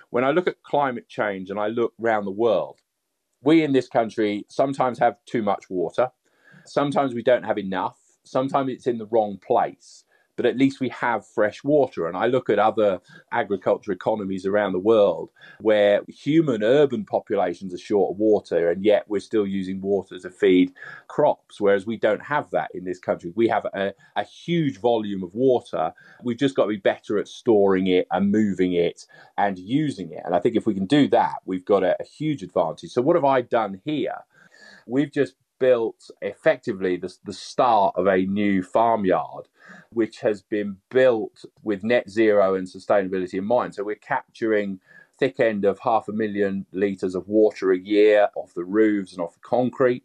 When 0.10 0.24
I 0.24 0.32
look 0.32 0.48
at 0.48 0.64
climate 0.64 1.08
change 1.08 1.50
and 1.50 1.60
I 1.60 1.68
look 1.68 1.94
around 2.02 2.26
the 2.26 2.32
world, 2.32 2.82
we 3.46 3.64
in 3.64 3.72
this 3.72 3.88
country 3.88 4.46
sometimes 4.50 5.00
have 5.00 5.18
too 5.26 5.44
much 5.44 5.70
water. 5.70 6.10
Sometimes 6.66 7.14
we 7.14 7.24
don't 7.24 7.44
have 7.44 7.58
enough. 7.60 8.00
Sometimes 8.24 8.72
it's 8.72 8.88
in 8.88 8.98
the 8.98 9.06
wrong 9.06 9.40
place 9.46 10.04
but 10.36 10.46
at 10.46 10.58
least 10.58 10.80
we 10.80 10.90
have 10.90 11.26
fresh 11.26 11.64
water. 11.64 12.08
And 12.08 12.18
I 12.18 12.28
look 12.28 12.50
at 12.50 12.60
other 12.60 13.00
agriculture 13.32 13.92
economies 13.92 14.46
around 14.46 14.74
the 14.74 14.80
world 14.80 15.30
where 15.62 16.02
human 16.08 16.64
urban 16.64 17.06
populations 17.06 17.74
are 17.74 17.78
short 17.78 18.12
of 18.12 18.18
water, 18.18 18.70
and 18.70 18.84
yet 18.84 19.06
we're 19.08 19.20
still 19.20 19.48
using 19.48 19.82
water 19.82 20.20
to 20.20 20.30
feed 20.30 20.72
crops, 21.08 21.60
whereas 21.60 21.86
we 21.86 21.98
don't 21.98 22.24
have 22.24 22.50
that 22.52 22.72
in 22.74 22.84
this 22.84 23.00
country. 23.00 23.32
We 23.36 23.48
have 23.48 23.66
a, 23.74 23.94
a 24.16 24.24
huge 24.24 24.80
volume 24.80 25.24
of 25.24 25.34
water. 25.34 25.94
We've 26.24 26.38
just 26.38 26.56
got 26.56 26.64
to 26.64 26.70
be 26.70 26.78
better 26.78 27.18
at 27.18 27.28
storing 27.28 27.88
it 27.88 28.08
and 28.12 28.32
moving 28.32 28.74
it 28.74 29.06
and 29.38 29.58
using 29.58 30.12
it. 30.12 30.22
And 30.26 30.36
I 30.36 30.40
think 30.40 30.56
if 30.56 30.66
we 30.66 30.74
can 30.74 30.86
do 30.86 31.08
that, 31.10 31.36
we've 31.46 31.66
got 31.66 31.84
a, 31.84 31.96
a 32.00 32.06
huge 32.06 32.44
advantage. 32.44 32.92
So, 32.92 33.02
what 33.02 33.16
have 33.16 33.26
I 33.26 33.42
done 33.42 33.82
here? 33.86 34.18
We've 34.88 35.12
just 35.12 35.36
built 35.60 36.10
effectively 36.22 36.98
the, 36.98 37.14
the 37.26 37.34
start 37.34 37.94
of 37.96 38.08
a 38.08 38.26
new 38.26 38.62
farmyard, 38.62 39.48
which 39.90 40.20
has 40.20 40.42
been 40.42 40.78
built 40.90 41.46
with 41.64 41.84
net 41.84 42.10
zero 42.10 42.56
and 42.56 42.68
sustainability 42.68 43.36
in 43.36 43.46
mind. 43.46 43.76
So 43.76 43.84
we're 43.84 43.96
capturing 43.96 44.80
thick 45.18 45.40
end 45.40 45.64
of 45.66 45.80
half 45.80 46.08
a 46.08 46.12
million 46.12 46.66
litres 46.74 47.16
of 47.16 47.28
water 47.28 47.72
a 47.72 47.78
year 47.78 48.28
off 48.36 48.54
the 48.54 48.64
roofs 48.64 49.14
and 49.14 49.22
off 49.22 49.34
the 49.34 49.40
concrete. 49.40 50.04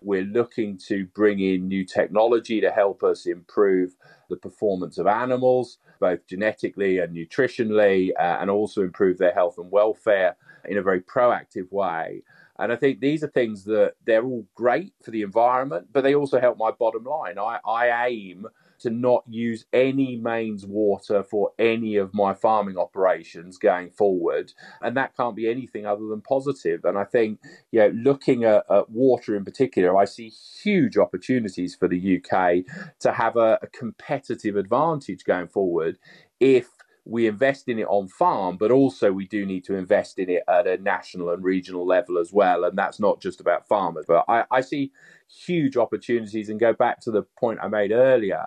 We're 0.00 0.22
looking 0.22 0.78
to 0.88 1.06
bring 1.06 1.40
in 1.40 1.66
new 1.66 1.84
technology 1.84 2.60
to 2.60 2.70
help 2.70 3.02
us 3.02 3.26
improve 3.26 3.96
the 4.30 4.36
performance 4.36 4.98
of 4.98 5.06
animals, 5.06 5.78
both 6.00 6.26
genetically 6.26 6.98
and 6.98 7.14
nutritionally, 7.14 8.10
uh, 8.18 8.38
and 8.40 8.50
also 8.50 8.82
improve 8.82 9.18
their 9.18 9.34
health 9.34 9.58
and 9.58 9.70
welfare 9.70 10.36
in 10.68 10.78
a 10.78 10.82
very 10.82 11.00
proactive 11.00 11.70
way. 11.72 12.22
And 12.62 12.72
I 12.72 12.76
think 12.76 13.00
these 13.00 13.24
are 13.24 13.28
things 13.28 13.64
that 13.64 13.94
they're 14.06 14.24
all 14.24 14.46
great 14.54 14.94
for 15.02 15.10
the 15.10 15.22
environment, 15.22 15.88
but 15.92 16.04
they 16.04 16.14
also 16.14 16.40
help 16.40 16.58
my 16.58 16.70
bottom 16.70 17.02
line. 17.02 17.36
I, 17.36 17.58
I 17.66 18.06
aim 18.06 18.46
to 18.82 18.90
not 18.90 19.24
use 19.28 19.64
any 19.72 20.16
mains 20.16 20.64
water 20.64 21.24
for 21.24 21.50
any 21.58 21.96
of 21.96 22.14
my 22.14 22.34
farming 22.34 22.78
operations 22.78 23.58
going 23.58 23.90
forward. 23.90 24.52
And 24.80 24.96
that 24.96 25.16
can't 25.16 25.34
be 25.34 25.50
anything 25.50 25.86
other 25.86 26.06
than 26.06 26.20
positive. 26.20 26.84
And 26.84 26.96
I 26.96 27.02
think, 27.02 27.40
you 27.72 27.80
know, 27.80 27.88
looking 27.88 28.44
at, 28.44 28.64
at 28.70 28.90
water 28.90 29.34
in 29.34 29.44
particular, 29.44 29.96
I 29.96 30.04
see 30.04 30.28
huge 30.62 30.96
opportunities 30.96 31.74
for 31.74 31.88
the 31.88 32.20
UK 32.20 32.64
to 33.00 33.12
have 33.12 33.36
a, 33.36 33.58
a 33.60 33.66
competitive 33.66 34.54
advantage 34.54 35.24
going 35.24 35.48
forward 35.48 35.98
if 36.38 36.68
we 37.04 37.26
invest 37.26 37.68
in 37.68 37.78
it 37.78 37.86
on 37.88 38.08
farm, 38.08 38.56
but 38.56 38.70
also 38.70 39.12
we 39.12 39.26
do 39.26 39.44
need 39.44 39.64
to 39.64 39.74
invest 39.74 40.18
in 40.18 40.30
it 40.30 40.44
at 40.48 40.66
a 40.66 40.78
national 40.78 41.30
and 41.30 41.42
regional 41.42 41.86
level 41.86 42.18
as 42.18 42.32
well. 42.32 42.64
And 42.64 42.78
that's 42.78 43.00
not 43.00 43.20
just 43.20 43.40
about 43.40 43.66
farmers. 43.66 44.04
But 44.06 44.24
I, 44.28 44.44
I 44.50 44.60
see 44.60 44.92
huge 45.28 45.76
opportunities 45.76 46.48
and 46.48 46.60
go 46.60 46.72
back 46.72 47.00
to 47.00 47.10
the 47.10 47.22
point 47.38 47.58
I 47.62 47.68
made 47.68 47.90
earlier 47.90 48.46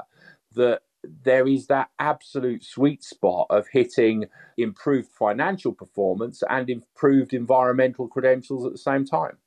that 0.53 0.81
there 1.23 1.47
is 1.47 1.67
that 1.67 1.89
absolute 1.99 2.63
sweet 2.63 3.03
spot 3.03 3.47
of 3.49 3.67
hitting 3.71 4.25
improved 4.57 5.09
financial 5.11 5.73
performance 5.73 6.41
and 6.49 6.69
improved 6.69 7.33
environmental 7.33 8.07
credentials 8.07 8.65
at 8.65 8.71
the 8.71 8.77
same 8.77 9.05
time. 9.05 9.37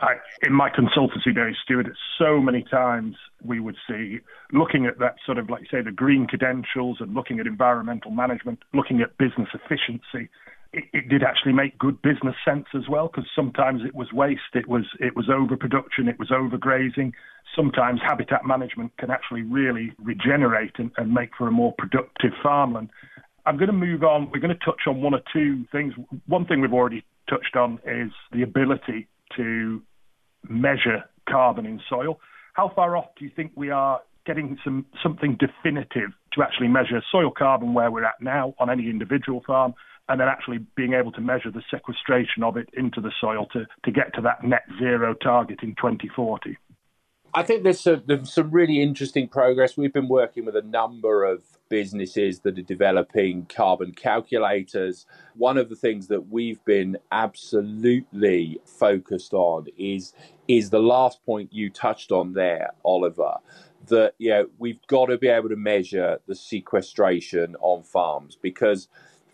I, 0.00 0.14
in 0.42 0.52
my 0.52 0.70
consultancy 0.70 1.34
days, 1.34 1.56
Stuart, 1.62 1.86
so 2.18 2.40
many 2.40 2.62
times 2.62 3.16
we 3.42 3.60
would 3.60 3.76
see 3.88 4.20
looking 4.52 4.86
at 4.86 4.98
that 4.98 5.16
sort 5.24 5.38
of, 5.38 5.50
like 5.50 5.62
you 5.62 5.68
say, 5.70 5.82
the 5.82 5.92
green 5.92 6.26
credentials 6.26 6.98
and 7.00 7.14
looking 7.14 7.40
at 7.40 7.46
environmental 7.46 8.10
management, 8.10 8.60
looking 8.72 9.00
at 9.00 9.16
business 9.18 9.48
efficiency. 9.54 10.30
It, 10.72 10.84
it 10.92 11.08
did 11.08 11.22
actually 11.22 11.54
make 11.54 11.78
good 11.78 12.00
business 12.02 12.36
sense 12.44 12.66
as 12.74 12.88
well, 12.88 13.08
because 13.08 13.28
sometimes 13.34 13.82
it 13.84 13.94
was 13.94 14.12
waste, 14.12 14.54
it 14.54 14.68
was 14.68 14.84
it 15.00 15.16
was 15.16 15.28
overproduction, 15.30 16.08
it 16.08 16.18
was 16.18 16.30
overgrazing. 16.30 17.12
Sometimes 17.56 18.00
habitat 18.02 18.44
management 18.44 18.96
can 18.98 19.10
actually 19.10 19.42
really 19.42 19.92
regenerate 19.98 20.72
and, 20.78 20.90
and 20.98 21.12
make 21.12 21.30
for 21.36 21.48
a 21.48 21.52
more 21.52 21.74
productive 21.78 22.32
farmland. 22.42 22.90
I'm 23.46 23.56
going 23.56 23.68
to 23.68 23.72
move 23.72 24.02
on. 24.02 24.30
We're 24.30 24.40
going 24.40 24.56
to 24.56 24.64
touch 24.64 24.82
on 24.86 25.00
one 25.00 25.14
or 25.14 25.22
two 25.32 25.64
things. 25.72 25.94
One 26.26 26.44
thing 26.44 26.60
we've 26.60 26.72
already 26.74 27.02
touched 27.30 27.56
on 27.56 27.78
is 27.86 28.12
the 28.30 28.42
ability 28.42 29.08
to 29.36 29.82
measure 30.48 31.04
carbon 31.28 31.66
in 31.66 31.80
soil. 31.88 32.20
How 32.54 32.70
far 32.74 32.96
off 32.96 33.06
do 33.18 33.24
you 33.24 33.30
think 33.34 33.52
we 33.54 33.70
are 33.70 34.00
getting 34.26 34.58
some 34.62 34.86
something 35.02 35.38
definitive 35.38 36.10
to 36.34 36.42
actually 36.42 36.68
measure 36.68 37.02
soil 37.10 37.30
carbon 37.30 37.72
where 37.72 37.90
we're 37.90 38.04
at 38.04 38.20
now 38.20 38.54
on 38.58 38.70
any 38.70 38.90
individual 38.90 39.42
farm, 39.46 39.74
and 40.08 40.20
then 40.20 40.28
actually 40.28 40.58
being 40.76 40.92
able 40.94 41.12
to 41.12 41.20
measure 41.20 41.50
the 41.50 41.62
sequestration 41.70 42.42
of 42.42 42.56
it 42.56 42.68
into 42.74 43.00
the 43.00 43.12
soil 43.20 43.46
to, 43.52 43.66
to 43.84 43.90
get 43.90 44.14
to 44.14 44.20
that 44.22 44.44
net 44.44 44.62
zero 44.78 45.14
target 45.14 45.60
in 45.62 45.70
2040? 45.76 46.56
I 47.34 47.42
think 47.42 47.62
there's, 47.62 47.86
a, 47.86 48.02
there's 48.04 48.32
some 48.32 48.50
really 48.50 48.82
interesting 48.82 49.28
progress. 49.28 49.76
We've 49.76 49.92
been 49.92 50.08
working 50.08 50.46
with 50.46 50.56
a 50.56 50.62
number 50.62 51.24
of 51.24 51.42
businesses 51.68 52.40
that 52.40 52.58
are 52.58 52.62
developing 52.62 53.46
carbon 53.46 53.92
calculators. 53.92 55.06
One 55.36 55.58
of 55.58 55.68
the 55.68 55.76
things 55.76 56.08
that 56.08 56.28
we've 56.28 56.64
been 56.64 56.98
absolutely 57.12 58.60
focused 58.64 59.34
on 59.34 59.66
is 59.78 60.12
is 60.48 60.70
the 60.70 60.80
last 60.80 61.24
point 61.26 61.52
you 61.52 61.70
touched 61.70 62.12
on 62.12 62.32
there, 62.32 62.70
Oliver. 62.84 63.36
That 63.88 64.14
you 64.18 64.30
know, 64.30 64.46
we've 64.58 64.84
got 64.88 65.06
to 65.06 65.18
be 65.18 65.28
able 65.28 65.48
to 65.50 65.56
measure 65.56 66.18
the 66.26 66.34
sequestration 66.34 67.56
on 67.60 67.82
farms 67.82 68.38
because 68.40 68.88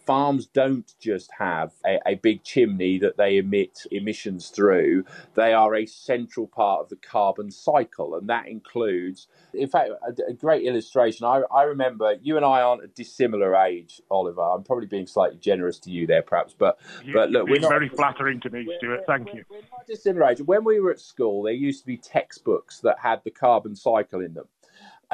farms 0.06 0.46
don't 0.46 0.94
just 1.00 1.30
have 1.38 1.72
a, 1.86 1.98
a, 2.06 2.14
big 2.14 2.44
chimney 2.44 2.98
that 2.98 3.16
they 3.16 3.38
emit 3.38 3.80
emissions 3.90 4.48
through. 4.48 5.04
They 5.34 5.52
are 5.52 5.74
a 5.74 5.86
central 5.86 6.46
part 6.46 6.80
of 6.80 6.88
the 6.88 6.96
carbon 6.96 7.50
cycle, 7.50 8.14
and 8.14 8.28
that 8.28 8.48
includes, 8.48 9.26
in 9.52 9.68
fact, 9.68 9.90
a, 10.06 10.30
a 10.30 10.32
great 10.32 10.64
illustration. 10.64 11.26
I, 11.26 11.42
I, 11.50 11.64
remember 11.64 12.16
you 12.22 12.36
and 12.36 12.44
I 12.44 12.60
aren't 12.60 12.84
a 12.84 12.88
dissimilar 12.88 13.56
age, 13.56 14.00
Oliver. 14.10 14.42
I'm 14.42 14.62
probably 14.62 14.86
being 14.86 15.06
slightly 15.06 15.38
generous 15.38 15.78
to 15.80 15.90
you 15.90 16.06
there, 16.06 16.22
perhaps, 16.22 16.54
but 16.56 16.78
you, 17.04 17.14
but 17.14 17.30
look, 17.30 17.48
we're 17.48 17.60
not, 17.60 17.70
very 17.70 17.88
flattering 17.88 18.40
to 18.40 18.50
me, 18.50 18.66
Stuart. 18.78 19.04
Thank 19.06 19.26
we're, 19.26 19.38
you. 19.38 19.44
We're 19.50 19.58
not 19.58 19.86
dissimilar 19.86 20.30
age. 20.30 20.40
When 20.40 20.64
we 20.64 20.80
were 20.80 20.90
at 20.90 21.00
school, 21.00 21.42
there 21.42 21.52
used 21.52 21.80
to 21.80 21.86
be 21.86 21.96
textbooks 21.96 22.80
that 22.80 22.98
had 22.98 23.22
the 23.24 23.30
carbon 23.30 23.74
cycle 23.74 24.20
in 24.20 24.34
them. 24.34 24.46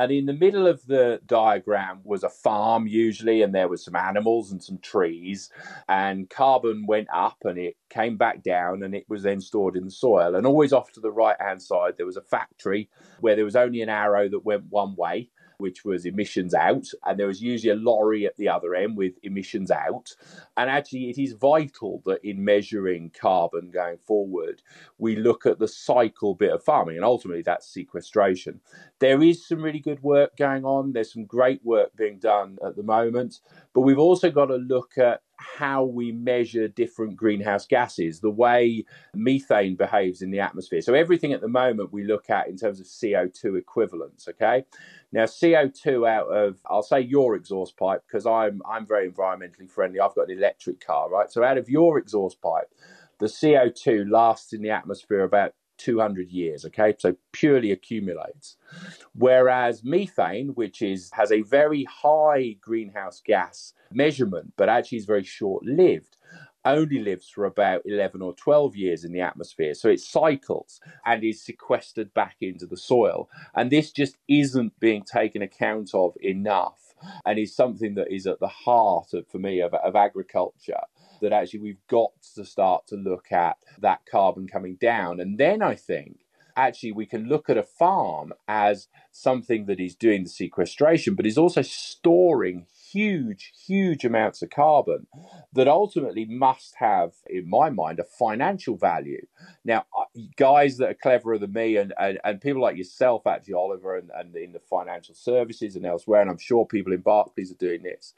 And 0.00 0.10
in 0.10 0.24
the 0.24 0.32
middle 0.32 0.66
of 0.66 0.86
the 0.86 1.20
diagram 1.26 2.00
was 2.04 2.22
a 2.22 2.30
farm, 2.30 2.86
usually, 2.86 3.42
and 3.42 3.54
there 3.54 3.68
was 3.68 3.84
some 3.84 3.94
animals 3.94 4.50
and 4.50 4.64
some 4.64 4.78
trees. 4.78 5.50
And 5.90 6.30
carbon 6.30 6.86
went 6.86 7.08
up 7.12 7.36
and 7.44 7.58
it 7.58 7.76
came 7.90 8.16
back 8.16 8.42
down 8.42 8.82
and 8.82 8.94
it 8.94 9.04
was 9.10 9.24
then 9.24 9.42
stored 9.42 9.76
in 9.76 9.84
the 9.84 9.90
soil. 9.90 10.34
And 10.34 10.46
always 10.46 10.72
off 10.72 10.90
to 10.92 11.00
the 11.00 11.12
right 11.12 11.36
hand 11.38 11.60
side, 11.60 11.98
there 11.98 12.06
was 12.06 12.16
a 12.16 12.22
factory 12.22 12.88
where 13.20 13.36
there 13.36 13.44
was 13.44 13.56
only 13.56 13.82
an 13.82 13.90
arrow 13.90 14.26
that 14.30 14.42
went 14.42 14.64
one 14.70 14.96
way 14.96 15.28
which 15.60 15.84
was 15.84 16.06
emissions 16.06 16.54
out, 16.54 16.86
and 17.04 17.18
there 17.18 17.26
was 17.26 17.42
usually 17.42 17.72
a 17.72 17.76
lorry 17.76 18.26
at 18.26 18.36
the 18.36 18.48
other 18.48 18.74
end 18.74 18.96
with 18.96 19.14
emissions 19.22 19.70
out. 19.70 20.14
And 20.56 20.68
actually, 20.68 21.10
it 21.10 21.18
is 21.18 21.32
vital 21.32 22.02
that 22.06 22.24
in 22.24 22.44
measuring 22.44 23.10
carbon 23.10 23.70
going 23.70 23.98
forward, 23.98 24.62
we 24.98 25.16
look 25.16 25.46
at 25.46 25.58
the 25.58 25.68
cycle 25.68 26.34
bit 26.34 26.52
of 26.52 26.64
farming, 26.64 26.96
and 26.96 27.04
ultimately 27.04 27.42
that's 27.42 27.66
sequestration. 27.72 28.60
There 28.98 29.22
is 29.22 29.46
some 29.46 29.62
really 29.62 29.78
good 29.78 30.02
work 30.02 30.36
going 30.36 30.64
on, 30.64 30.92
there's 30.92 31.12
some 31.12 31.24
great 31.24 31.64
work 31.64 31.94
being 31.96 32.18
done 32.18 32.58
at 32.64 32.76
the 32.76 32.82
moment, 32.82 33.40
but 33.72 33.82
we've 33.82 33.98
also 33.98 34.30
got 34.30 34.46
to 34.46 34.56
look 34.56 34.98
at 34.98 35.22
how 35.40 35.84
we 35.84 36.12
measure 36.12 36.68
different 36.68 37.16
greenhouse 37.16 37.66
gases, 37.66 38.20
the 38.20 38.30
way 38.30 38.84
methane 39.14 39.74
behaves 39.74 40.20
in 40.20 40.30
the 40.30 40.40
atmosphere. 40.40 40.82
So, 40.82 40.94
everything 40.94 41.32
at 41.32 41.40
the 41.40 41.48
moment 41.48 41.92
we 41.92 42.04
look 42.04 42.28
at 42.28 42.48
in 42.48 42.56
terms 42.56 42.78
of 42.78 42.86
CO2 42.86 43.58
equivalents, 43.58 44.28
okay? 44.28 44.64
Now, 45.12 45.24
CO2 45.24 46.08
out 46.08 46.26
of, 46.26 46.58
I'll 46.66 46.82
say 46.82 47.00
your 47.00 47.34
exhaust 47.34 47.76
pipe 47.76 48.02
because 48.06 48.26
I'm, 48.26 48.60
I'm 48.68 48.86
very 48.86 49.10
environmentally 49.10 49.70
friendly. 49.70 49.98
I've 49.98 50.14
got 50.14 50.30
an 50.30 50.36
electric 50.36 50.84
car, 50.84 51.08
right? 51.10 51.30
So, 51.32 51.42
out 51.42 51.58
of 51.58 51.68
your 51.68 51.98
exhaust 51.98 52.40
pipe, 52.42 52.70
the 53.18 53.26
CO2 53.26 54.10
lasts 54.10 54.52
in 54.52 54.62
the 54.62 54.70
atmosphere 54.70 55.24
about 55.24 55.54
200 55.78 56.28
years 56.28 56.66
okay 56.66 56.94
so 56.98 57.16
purely 57.32 57.72
accumulates 57.72 58.58
whereas 59.14 59.82
methane 59.82 60.48
which 60.48 60.82
is 60.82 61.10
has 61.14 61.32
a 61.32 61.40
very 61.40 61.84
high 61.84 62.54
greenhouse 62.60 63.22
gas 63.24 63.72
measurement 63.92 64.52
but 64.56 64.68
actually 64.68 64.98
is 64.98 65.04
very 65.04 65.24
short 65.24 65.64
lived 65.64 66.16
only 66.64 66.98
lives 66.98 67.28
for 67.28 67.44
about 67.44 67.82
11 67.84 68.20
or 68.22 68.34
12 68.34 68.76
years 68.76 69.04
in 69.04 69.12
the 69.12 69.20
atmosphere. 69.20 69.74
So 69.74 69.88
it 69.88 70.00
cycles 70.00 70.80
and 71.06 71.24
is 71.24 71.42
sequestered 71.42 72.12
back 72.14 72.36
into 72.40 72.66
the 72.66 72.76
soil. 72.76 73.28
And 73.54 73.70
this 73.70 73.90
just 73.90 74.16
isn't 74.28 74.78
being 74.80 75.02
taken 75.02 75.42
account 75.42 75.90
of 75.94 76.14
enough 76.20 76.94
and 77.24 77.38
is 77.38 77.54
something 77.54 77.94
that 77.94 78.12
is 78.12 78.26
at 78.26 78.40
the 78.40 78.48
heart 78.48 79.14
of, 79.14 79.26
for 79.28 79.38
me, 79.38 79.60
of, 79.60 79.72
of 79.74 79.96
agriculture 79.96 80.80
that 81.22 81.32
actually 81.32 81.60
we've 81.60 81.86
got 81.88 82.10
to 82.34 82.44
start 82.44 82.86
to 82.88 82.96
look 82.96 83.32
at 83.32 83.56
that 83.78 84.00
carbon 84.10 84.46
coming 84.46 84.76
down. 84.76 85.20
And 85.20 85.38
then 85.38 85.62
I 85.62 85.74
think 85.74 86.20
actually 86.56 86.92
we 86.92 87.06
can 87.06 87.26
look 87.26 87.48
at 87.48 87.56
a 87.56 87.62
farm 87.62 88.32
as 88.48 88.88
something 89.12 89.66
that 89.66 89.80
is 89.80 89.94
doing 89.94 90.24
the 90.24 90.30
sequestration, 90.30 91.14
but 91.14 91.26
is 91.26 91.38
also 91.38 91.62
storing 91.62 92.66
huge, 92.92 93.52
huge 93.66 94.04
amounts 94.04 94.42
of 94.42 94.50
carbon 94.50 95.06
that 95.52 95.68
ultimately 95.68 96.24
must 96.24 96.74
have, 96.76 97.12
in 97.28 97.48
my 97.48 97.70
mind, 97.70 97.98
a 97.98 98.04
financial 98.04 98.76
value. 98.76 99.26
Now, 99.64 99.84
guys 100.36 100.76
that 100.78 100.90
are 100.90 100.94
cleverer 100.94 101.38
than 101.38 101.52
me 101.52 101.76
and, 101.76 101.92
and, 101.98 102.18
and 102.24 102.40
people 102.40 102.62
like 102.62 102.76
yourself, 102.76 103.26
actually, 103.26 103.54
Oliver, 103.54 103.96
and, 103.96 104.10
and 104.14 104.34
in 104.36 104.52
the 104.52 104.60
financial 104.60 105.14
services 105.14 105.76
and 105.76 105.86
elsewhere, 105.86 106.20
and 106.20 106.30
I'm 106.30 106.38
sure 106.38 106.66
people 106.66 106.92
in 106.92 107.00
Barclays 107.00 107.50
are 107.50 107.54
doing 107.54 107.82
this, 107.82 108.14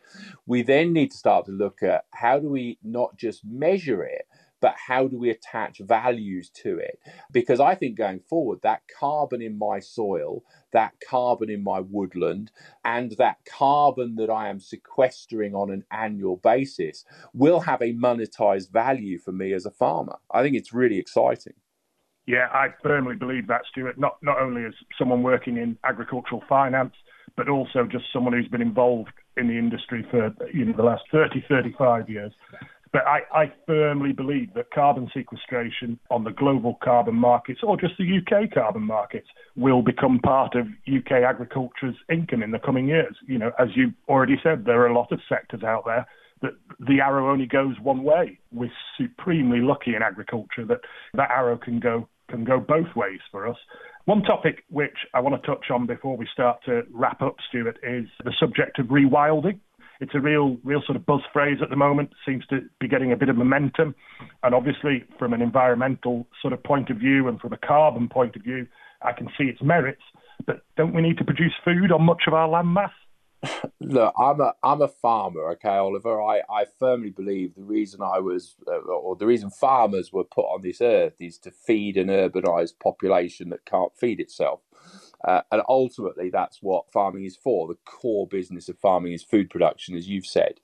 we 0.46 0.62
then 0.62 0.92
need 0.92 1.10
to 1.10 1.16
start 1.16 1.46
to 1.46 1.52
look 1.52 1.82
at 1.82 2.04
how 2.10 2.38
do 2.38 2.48
we 2.48 2.78
not 2.82 3.16
just 3.16 3.44
measure 3.44 4.02
it, 4.02 4.26
but 4.62 4.76
how 4.86 5.08
do 5.08 5.18
we 5.18 5.28
attach 5.28 5.80
values 5.80 6.48
to 6.48 6.78
it? 6.78 7.00
Because 7.32 7.60
I 7.60 7.74
think 7.74 7.98
going 7.98 8.20
forward, 8.20 8.60
that 8.62 8.82
carbon 8.98 9.42
in 9.42 9.58
my 9.58 9.80
soil, 9.80 10.44
that 10.72 10.92
carbon 11.06 11.50
in 11.50 11.62
my 11.62 11.80
woodland, 11.80 12.52
and 12.84 13.12
that 13.18 13.38
carbon 13.44 14.14
that 14.14 14.30
I 14.30 14.48
am 14.48 14.60
sequestering 14.60 15.54
on 15.54 15.70
an 15.70 15.84
annual 15.90 16.36
basis 16.36 17.04
will 17.34 17.60
have 17.60 17.82
a 17.82 17.92
monetized 17.92 18.70
value 18.70 19.18
for 19.18 19.32
me 19.32 19.52
as 19.52 19.66
a 19.66 19.70
farmer. 19.70 20.16
I 20.30 20.42
think 20.42 20.56
it's 20.56 20.72
really 20.72 20.98
exciting. 20.98 21.54
Yeah, 22.26 22.46
I 22.52 22.68
firmly 22.84 23.16
believe 23.16 23.48
that, 23.48 23.62
Stuart. 23.68 23.98
Not 23.98 24.18
not 24.22 24.40
only 24.40 24.64
as 24.64 24.74
someone 24.96 25.24
working 25.24 25.56
in 25.56 25.76
agricultural 25.84 26.44
finance, 26.48 26.94
but 27.36 27.48
also 27.48 27.84
just 27.90 28.04
someone 28.12 28.32
who's 28.32 28.46
been 28.46 28.62
involved 28.62 29.10
in 29.36 29.48
the 29.48 29.58
industry 29.58 30.06
for 30.08 30.32
you 30.54 30.66
know 30.66 30.76
the 30.76 30.84
last 30.84 31.02
30, 31.10 31.44
35 31.48 32.08
years. 32.08 32.32
But 32.92 33.06
I, 33.06 33.20
I, 33.34 33.52
firmly 33.66 34.12
believe 34.12 34.52
that 34.54 34.70
carbon 34.70 35.10
sequestration 35.14 35.98
on 36.10 36.24
the 36.24 36.30
global 36.30 36.78
carbon 36.84 37.14
markets 37.14 37.60
or 37.62 37.78
just 37.78 37.94
the 37.98 38.04
UK 38.04 38.52
carbon 38.52 38.82
markets 38.82 39.28
will 39.56 39.80
become 39.80 40.18
part 40.18 40.54
of 40.54 40.66
UK 40.86 41.22
agriculture's 41.26 41.96
income 42.10 42.42
in 42.42 42.50
the 42.50 42.58
coming 42.58 42.88
years. 42.88 43.16
You 43.26 43.38
know, 43.38 43.52
as 43.58 43.68
you 43.74 43.92
already 44.08 44.36
said, 44.42 44.66
there 44.66 44.82
are 44.82 44.88
a 44.88 44.94
lot 44.94 45.10
of 45.10 45.20
sectors 45.26 45.62
out 45.62 45.84
there 45.86 46.06
that 46.42 46.52
the 46.80 47.00
arrow 47.00 47.32
only 47.32 47.46
goes 47.46 47.76
one 47.80 48.02
way. 48.02 48.38
We're 48.52 48.70
supremely 49.00 49.60
lucky 49.60 49.94
in 49.94 50.02
agriculture 50.02 50.66
that 50.66 50.80
that 51.14 51.30
arrow 51.30 51.56
can 51.56 51.80
go 51.80 52.08
can 52.28 52.44
go 52.44 52.60
both 52.60 52.94
ways 52.94 53.20
for 53.30 53.48
us. 53.48 53.56
One 54.04 54.22
topic 54.22 54.64
which 54.68 54.96
I 55.14 55.20
want 55.20 55.40
to 55.40 55.46
touch 55.46 55.66
on 55.70 55.86
before 55.86 56.16
we 56.16 56.26
start 56.32 56.58
to 56.64 56.82
wrap 56.92 57.22
up, 57.22 57.36
Stuart, 57.48 57.78
is 57.82 58.06
the 58.24 58.34
subject 58.38 58.78
of 58.78 58.86
rewilding 58.86 59.60
it's 60.02 60.16
a 60.16 60.20
real, 60.20 60.56
real 60.64 60.82
sort 60.84 60.96
of 60.96 61.06
buzz 61.06 61.20
phrase 61.32 61.58
at 61.62 61.70
the 61.70 61.76
moment. 61.76 62.10
Seems 62.26 62.44
to 62.46 62.62
be 62.80 62.88
getting 62.88 63.12
a 63.12 63.16
bit 63.16 63.28
of 63.28 63.36
momentum, 63.36 63.94
and 64.42 64.52
obviously 64.52 65.04
from 65.16 65.32
an 65.32 65.40
environmental 65.40 66.26
sort 66.40 66.52
of 66.52 66.62
point 66.64 66.90
of 66.90 66.96
view 66.96 67.28
and 67.28 67.40
from 67.40 67.52
a 67.52 67.56
carbon 67.56 68.08
point 68.08 68.34
of 68.34 68.42
view, 68.42 68.66
I 69.00 69.12
can 69.12 69.28
see 69.38 69.44
its 69.44 69.62
merits. 69.62 70.02
But 70.44 70.62
don't 70.76 70.92
we 70.92 71.02
need 71.02 71.18
to 71.18 71.24
produce 71.24 71.52
food 71.64 71.92
on 71.92 72.02
much 72.02 72.24
of 72.26 72.34
our 72.34 72.48
land 72.48 72.74
mass? 72.74 72.90
Look, 73.80 74.12
I'm 74.18 74.40
a 74.40 74.54
I'm 74.64 74.82
a 74.82 74.88
farmer, 74.88 75.50
okay, 75.52 75.68
Oliver. 75.68 76.20
I, 76.20 76.42
I 76.50 76.64
firmly 76.80 77.10
believe 77.10 77.54
the 77.54 77.62
reason 77.62 78.02
I 78.02 78.18
was, 78.18 78.56
uh, 78.66 78.78
or 78.78 79.14
the 79.14 79.26
reason 79.26 79.50
farmers 79.50 80.12
were 80.12 80.24
put 80.24 80.46
on 80.46 80.62
this 80.62 80.80
earth 80.80 81.20
is 81.20 81.38
to 81.38 81.52
feed 81.52 81.96
an 81.96 82.08
urbanized 82.08 82.80
population 82.82 83.50
that 83.50 83.64
can't 83.64 83.96
feed 83.96 84.18
itself. 84.18 84.62
Uh, 85.26 85.42
and 85.50 85.62
ultimately, 85.68 86.30
that's 86.30 86.58
what 86.62 86.92
farming 86.92 87.24
is 87.24 87.36
for. 87.36 87.68
The 87.68 87.78
core 87.84 88.26
business 88.26 88.68
of 88.68 88.78
farming 88.78 89.12
is 89.12 89.22
food 89.22 89.50
production, 89.50 89.96
as 89.96 90.08
you've 90.08 90.26
said. 90.26 90.60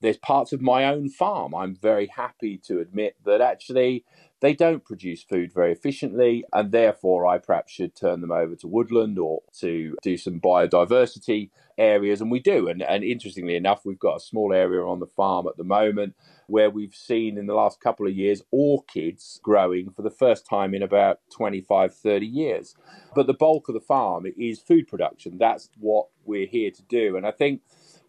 There's 0.00 0.16
parts 0.16 0.52
of 0.52 0.62
my 0.62 0.86
own 0.86 1.10
farm 1.10 1.54
I'm 1.54 1.74
very 1.74 2.06
happy 2.06 2.58
to 2.66 2.80
admit 2.80 3.16
that 3.24 3.40
actually 3.40 4.04
they 4.40 4.54
don't 4.54 4.84
produce 4.84 5.22
food 5.22 5.52
very 5.52 5.72
efficiently, 5.72 6.44
and 6.52 6.72
therefore 6.72 7.26
I 7.26 7.38
perhaps 7.38 7.72
should 7.72 7.94
turn 7.94 8.22
them 8.22 8.32
over 8.32 8.56
to 8.56 8.66
woodland 8.66 9.18
or 9.18 9.42
to 9.58 9.96
do 10.02 10.16
some 10.16 10.40
biodiversity 10.40 11.50
areas, 11.76 12.20
and 12.22 12.30
we 12.30 12.40
do. 12.40 12.68
And, 12.68 12.82
and 12.82 13.04
interestingly 13.04 13.56
enough, 13.56 13.84
we've 13.84 13.98
got 13.98 14.16
a 14.16 14.20
small 14.20 14.54
area 14.54 14.82
on 14.82 15.00
the 15.00 15.06
farm 15.06 15.46
at 15.46 15.58
the 15.58 15.64
moment 15.64 16.14
where 16.50 16.70
we've 16.70 16.94
seen 16.94 17.38
in 17.38 17.46
the 17.46 17.54
last 17.54 17.80
couple 17.80 18.06
of 18.06 18.14
years 18.14 18.42
orchids 18.50 19.40
growing 19.42 19.90
for 19.90 20.02
the 20.02 20.10
first 20.10 20.46
time 20.46 20.74
in 20.74 20.82
about 20.82 21.20
25, 21.34 21.94
30 21.94 22.26
years. 22.26 22.74
But 23.14 23.26
the 23.26 23.34
bulk 23.34 23.68
of 23.68 23.74
the 23.74 23.80
farm 23.80 24.26
is 24.38 24.60
food 24.60 24.88
production. 24.88 25.38
That's 25.38 25.70
what 25.78 26.08
we're 26.24 26.46
here 26.46 26.70
to 26.70 26.82
do. 26.82 27.16
And 27.16 27.26
I 27.26 27.30
think 27.30 27.62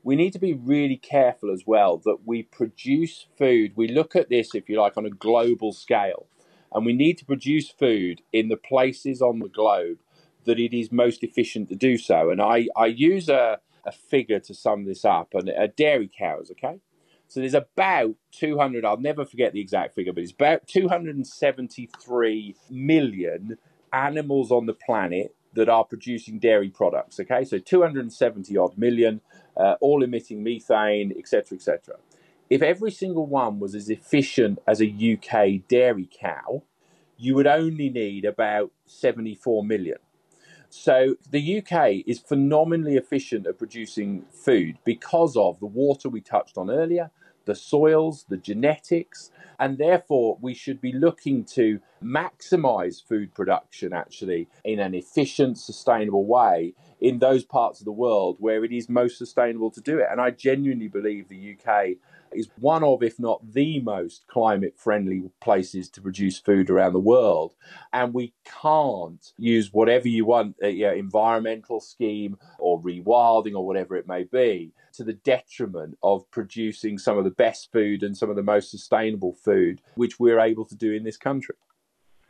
we 0.03 0.15
need 0.15 0.33
to 0.33 0.39
be 0.39 0.53
really 0.53 0.97
careful 0.97 1.51
as 1.51 1.63
well 1.65 1.97
that 2.05 2.19
we 2.25 2.43
produce 2.43 3.27
food. 3.37 3.73
We 3.75 3.87
look 3.87 4.15
at 4.15 4.29
this, 4.29 4.55
if 4.55 4.69
you 4.69 4.79
like, 4.79 4.97
on 4.97 5.05
a 5.05 5.11
global 5.11 5.73
scale, 5.73 6.27
and 6.73 6.85
we 6.85 6.93
need 6.93 7.17
to 7.19 7.25
produce 7.25 7.69
food 7.69 8.21
in 8.31 8.49
the 8.49 8.57
places 8.57 9.21
on 9.21 9.39
the 9.39 9.49
globe 9.49 9.99
that 10.45 10.59
it 10.59 10.77
is 10.77 10.91
most 10.91 11.23
efficient 11.23 11.69
to 11.69 11.75
do 11.75 11.97
so. 11.97 12.29
And 12.31 12.41
I, 12.41 12.67
I 12.75 12.87
use 12.87 13.29
a, 13.29 13.59
a 13.85 13.91
figure 13.91 14.39
to 14.39 14.53
sum 14.53 14.85
this 14.85 15.05
up, 15.05 15.33
and 15.33 15.49
uh, 15.49 15.67
dairy 15.75 16.09
cows, 16.17 16.51
okay? 16.51 16.79
So 17.31 17.39
there's 17.39 17.53
about 17.53 18.15
200, 18.33 18.83
I'll 18.83 18.99
never 18.99 19.23
forget 19.23 19.53
the 19.53 19.61
exact 19.61 19.95
figure, 19.95 20.11
but 20.11 20.21
it's 20.21 20.33
about 20.33 20.67
273 20.67 22.55
million 22.69 23.57
animals 23.93 24.51
on 24.51 24.65
the 24.65 24.73
planet 24.73 25.33
that 25.53 25.69
are 25.69 25.85
producing 25.85 26.39
dairy 26.39 26.67
products. 26.69 27.21
Okay, 27.21 27.45
so 27.45 27.57
270 27.57 28.57
odd 28.57 28.77
million, 28.77 29.21
uh, 29.55 29.75
all 29.79 30.03
emitting 30.03 30.43
methane, 30.43 31.13
etc., 31.17 31.55
etc. 31.55 31.95
If 32.49 32.61
every 32.61 32.91
single 32.91 33.27
one 33.27 33.61
was 33.61 33.75
as 33.75 33.89
efficient 33.89 34.59
as 34.67 34.81
a 34.81 34.87
UK 34.87 35.65
dairy 35.69 36.09
cow, 36.11 36.63
you 37.15 37.35
would 37.35 37.47
only 37.47 37.89
need 37.89 38.25
about 38.25 38.71
74 38.87 39.63
million. 39.63 39.99
So 40.69 41.15
the 41.29 41.59
UK 41.59 42.03
is 42.07 42.19
phenomenally 42.19 42.95
efficient 42.95 43.47
at 43.47 43.57
producing 43.57 44.25
food 44.31 44.77
because 44.85 45.37
of 45.37 45.59
the 45.61 45.65
water 45.65 46.07
we 46.07 46.21
touched 46.21 46.57
on 46.57 46.69
earlier, 46.69 47.11
the 47.45 47.55
soils, 47.55 48.25
the 48.29 48.37
genetics, 48.37 49.31
and 49.59 49.77
therefore 49.77 50.37
we 50.41 50.53
should 50.53 50.81
be 50.81 50.91
looking 50.91 51.43
to 51.45 51.79
maximize 52.03 53.05
food 53.07 53.33
production 53.33 53.93
actually 53.93 54.47
in 54.63 54.79
an 54.79 54.95
efficient, 54.95 55.57
sustainable 55.57 56.25
way 56.25 56.73
in 56.99 57.19
those 57.19 57.43
parts 57.43 57.79
of 57.79 57.85
the 57.85 57.91
world 57.91 58.37
where 58.39 58.63
it 58.63 58.71
is 58.71 58.89
most 58.89 59.17
sustainable 59.17 59.71
to 59.71 59.81
do 59.81 59.99
it. 59.99 60.07
And 60.11 60.21
I 60.21 60.31
genuinely 60.31 60.87
believe 60.87 61.29
the 61.29 61.57
UK 61.57 61.97
is 62.33 62.49
one 62.59 62.83
of, 62.83 63.03
if 63.03 63.19
not 63.19 63.53
the 63.53 63.79
most 63.81 64.25
climate 64.27 64.75
friendly 64.77 65.29
places 65.41 65.89
to 65.89 66.01
produce 66.01 66.39
food 66.39 66.69
around 66.69 66.93
the 66.93 66.99
world. 66.99 67.55
And 67.93 68.13
we 68.13 68.33
can't 68.45 69.33
use 69.37 69.73
whatever 69.73 70.07
you 70.07 70.25
want, 70.25 70.55
uh, 70.63 70.67
environmental 70.67 71.79
scheme 71.79 72.37
or 72.59 72.81
rewilding 72.81 73.55
or 73.55 73.65
whatever 73.65 73.95
it 73.95 74.07
may 74.07 74.23
be, 74.23 74.73
to 74.93 75.03
the 75.03 75.13
detriment 75.13 75.97
of 76.03 76.29
producing 76.31 76.97
some 76.97 77.17
of 77.17 77.23
the 77.23 77.31
best 77.31 77.71
food 77.71 78.03
and 78.03 78.17
some 78.17 78.29
of 78.29 78.35
the 78.35 78.43
most 78.43 78.71
sustainable 78.71 79.33
food, 79.33 79.81
which 79.95 80.19
we're 80.19 80.39
able 80.39 80.65
to 80.65 80.75
do 80.75 80.91
in 80.91 81.03
this 81.03 81.17
country. 81.17 81.55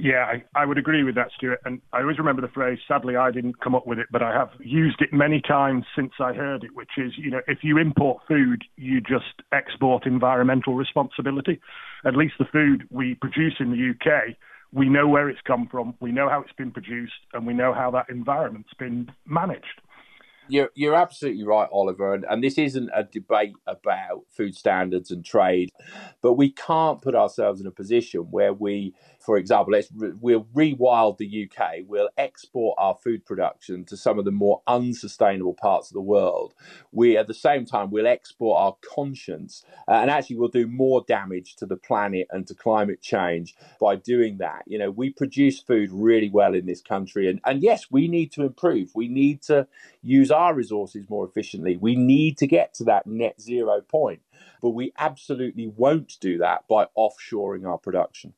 Yeah, 0.04 0.26
I, 0.26 0.44
I 0.60 0.66
would 0.66 0.80
agree 0.80 1.04
with 1.04 1.14
that, 1.14 1.28
Stuart. 1.38 1.60
And 1.64 1.80
I 1.94 2.00
always 2.02 2.18
remember 2.18 2.42
the 2.42 2.48
phrase, 2.48 2.80
sadly, 2.88 3.16
I 3.16 3.30
didn't 3.30 3.62
come 3.62 3.76
up 3.76 3.86
with 3.86 4.00
it, 4.00 4.08
but 4.12 4.24
I 4.24 4.34
have 4.34 4.50
used 4.60 5.00
it 5.00 5.14
many 5.14 5.40
times 5.48 5.86
since 5.96 6.14
I 6.20 6.34
heard 6.34 6.64
it, 6.64 6.76
which 6.76 6.98
is, 6.98 7.12
you 7.18 7.30
know, 7.30 7.42
if 7.48 7.60
you 7.62 7.78
import 7.78 8.24
food, 8.28 8.64
you 8.78 9.00
just 9.00 9.44
export 9.52 10.08
environmental 10.08 10.74
responsibility. 10.74 11.62
At 12.04 12.16
least 12.16 12.34
the 12.40 12.46
food 12.46 12.88
we 12.90 13.14
produce 13.14 13.58
in 13.60 13.70
the 13.70 13.92
UK, 13.92 14.36
we 14.74 14.90
know 14.90 15.08
where 15.08 15.30
it's 15.30 15.42
come 15.46 15.68
from, 15.70 15.94
we 16.00 16.12
know 16.12 16.28
how 16.28 16.42
it's 16.42 16.54
been 16.54 16.72
produced, 16.72 17.14
and 17.34 17.46
we 17.46 17.54
know 17.54 17.72
how 17.72 17.92
that 17.92 18.10
environment's 18.10 18.74
been 18.80 19.12
managed. 19.28 19.82
You're, 20.52 20.70
you're 20.76 20.96
absolutely 20.96 21.46
right, 21.46 21.70
Oliver. 21.72 22.14
And, 22.14 22.26
and 22.30 22.44
this 22.44 22.58
isn't 22.58 22.90
a 22.94 23.06
debate 23.06 23.54
about 23.68 24.26
food 24.30 24.54
standards 24.54 25.10
and 25.10 25.24
trade, 25.24 25.72
but 26.22 26.34
we 26.34 26.52
can't 26.52 27.02
put 27.02 27.16
ourselves 27.16 27.62
in 27.62 27.68
a 27.68 27.72
position 27.72 28.20
where 28.32 28.52
we, 28.52 28.94
for 29.22 29.38
example, 29.38 29.72
let's 29.72 29.88
we'll 29.94 30.46
rewild 30.54 31.20
the 31.20 31.50
UK, 31.50 31.86
we'll 31.88 32.10
export 32.18 32.76
our 32.78 32.98
food 33.02 33.26
production 33.26 33.86
to 33.86 33.96
some 33.96 34.20
of 34.20 34.26
the 34.26 34.32
more 34.32 34.62
unsustainable 34.68 35.54
parts 35.54 35.90
of 35.90 35.94
the 35.94 36.02
world. 36.02 36.54
We, 36.92 37.16
at 37.16 37.28
the 37.28 37.34
same 37.34 37.66
time, 37.66 37.90
we'll 37.90 38.06
export 38.06 38.60
our 38.60 38.76
conscience 38.94 39.64
uh, 39.88 39.94
and 39.94 40.12
actually 40.12 40.36
we'll 40.36 40.50
do 40.50 40.68
more 40.68 41.06
damage 41.08 41.56
to 41.58 41.66
the 41.66 41.78
planet 41.78 42.28
and 42.30 42.46
to 42.48 42.56
climate 42.56 43.02
change 43.02 43.56
by 43.80 43.96
doing 43.96 44.40
that. 44.40 44.64
You 44.68 44.80
know, 44.80 44.92
we 44.92 45.12
produce 45.12 45.62
food 45.62 45.92
really 45.94 46.30
well 46.30 46.54
in 46.54 46.66
this 46.66 46.82
country. 46.82 47.30
And, 47.30 47.40
and 47.46 47.64
yes, 47.64 47.86
we 47.90 48.10
need 48.10 48.34
to 48.34 48.44
improve. 48.44 48.92
We 48.96 49.08
need 49.08 49.42
to 49.44 49.66
use 50.04 50.30
our 50.30 50.41
our 50.42 50.54
resources 50.54 51.06
more 51.10 51.26
efficiently. 51.26 51.78
We 51.78 51.96
need 51.96 52.38
to 52.40 52.48
get 52.48 52.74
to 52.76 52.84
that 52.86 53.06
net 53.06 53.40
zero 53.40 53.82
point, 53.82 54.22
but 54.62 54.72
we 54.72 54.92
absolutely 54.98 55.68
won't 55.68 56.18
do 56.20 56.40
that 56.40 56.68
by 56.68 56.88
offshoring 56.98 57.68
our 57.68 57.78
production. 57.78 58.34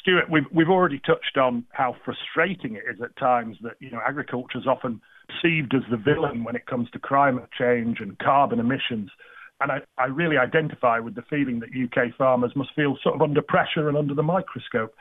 Stuart, 0.00 0.30
we've 0.30 0.46
we've 0.52 0.68
already 0.68 1.00
touched 1.00 1.36
on 1.36 1.64
how 1.70 1.94
frustrating 2.04 2.74
it 2.74 2.84
is 2.92 3.00
at 3.02 3.16
times 3.16 3.56
that 3.62 3.74
you 3.80 3.90
know 3.90 4.00
agriculture 4.06 4.58
is 4.58 4.66
often 4.66 5.00
perceived 5.28 5.74
as 5.74 5.82
the 5.90 5.96
villain 5.96 6.44
when 6.44 6.56
it 6.56 6.66
comes 6.66 6.90
to 6.90 6.98
climate 6.98 7.48
change 7.56 8.00
and 8.00 8.18
carbon 8.18 8.58
emissions. 8.58 9.10
And 9.60 9.70
I, 9.70 9.78
I 9.96 10.06
really 10.06 10.38
identify 10.38 10.98
with 10.98 11.14
the 11.14 11.22
feeling 11.22 11.60
that 11.60 11.68
UK 11.70 12.16
farmers 12.16 12.52
must 12.56 12.70
feel 12.74 12.96
sort 13.02 13.14
of 13.14 13.22
under 13.22 13.42
pressure 13.42 13.88
and 13.88 13.96
under 13.96 14.14
the 14.14 14.22
microscope. 14.22 14.92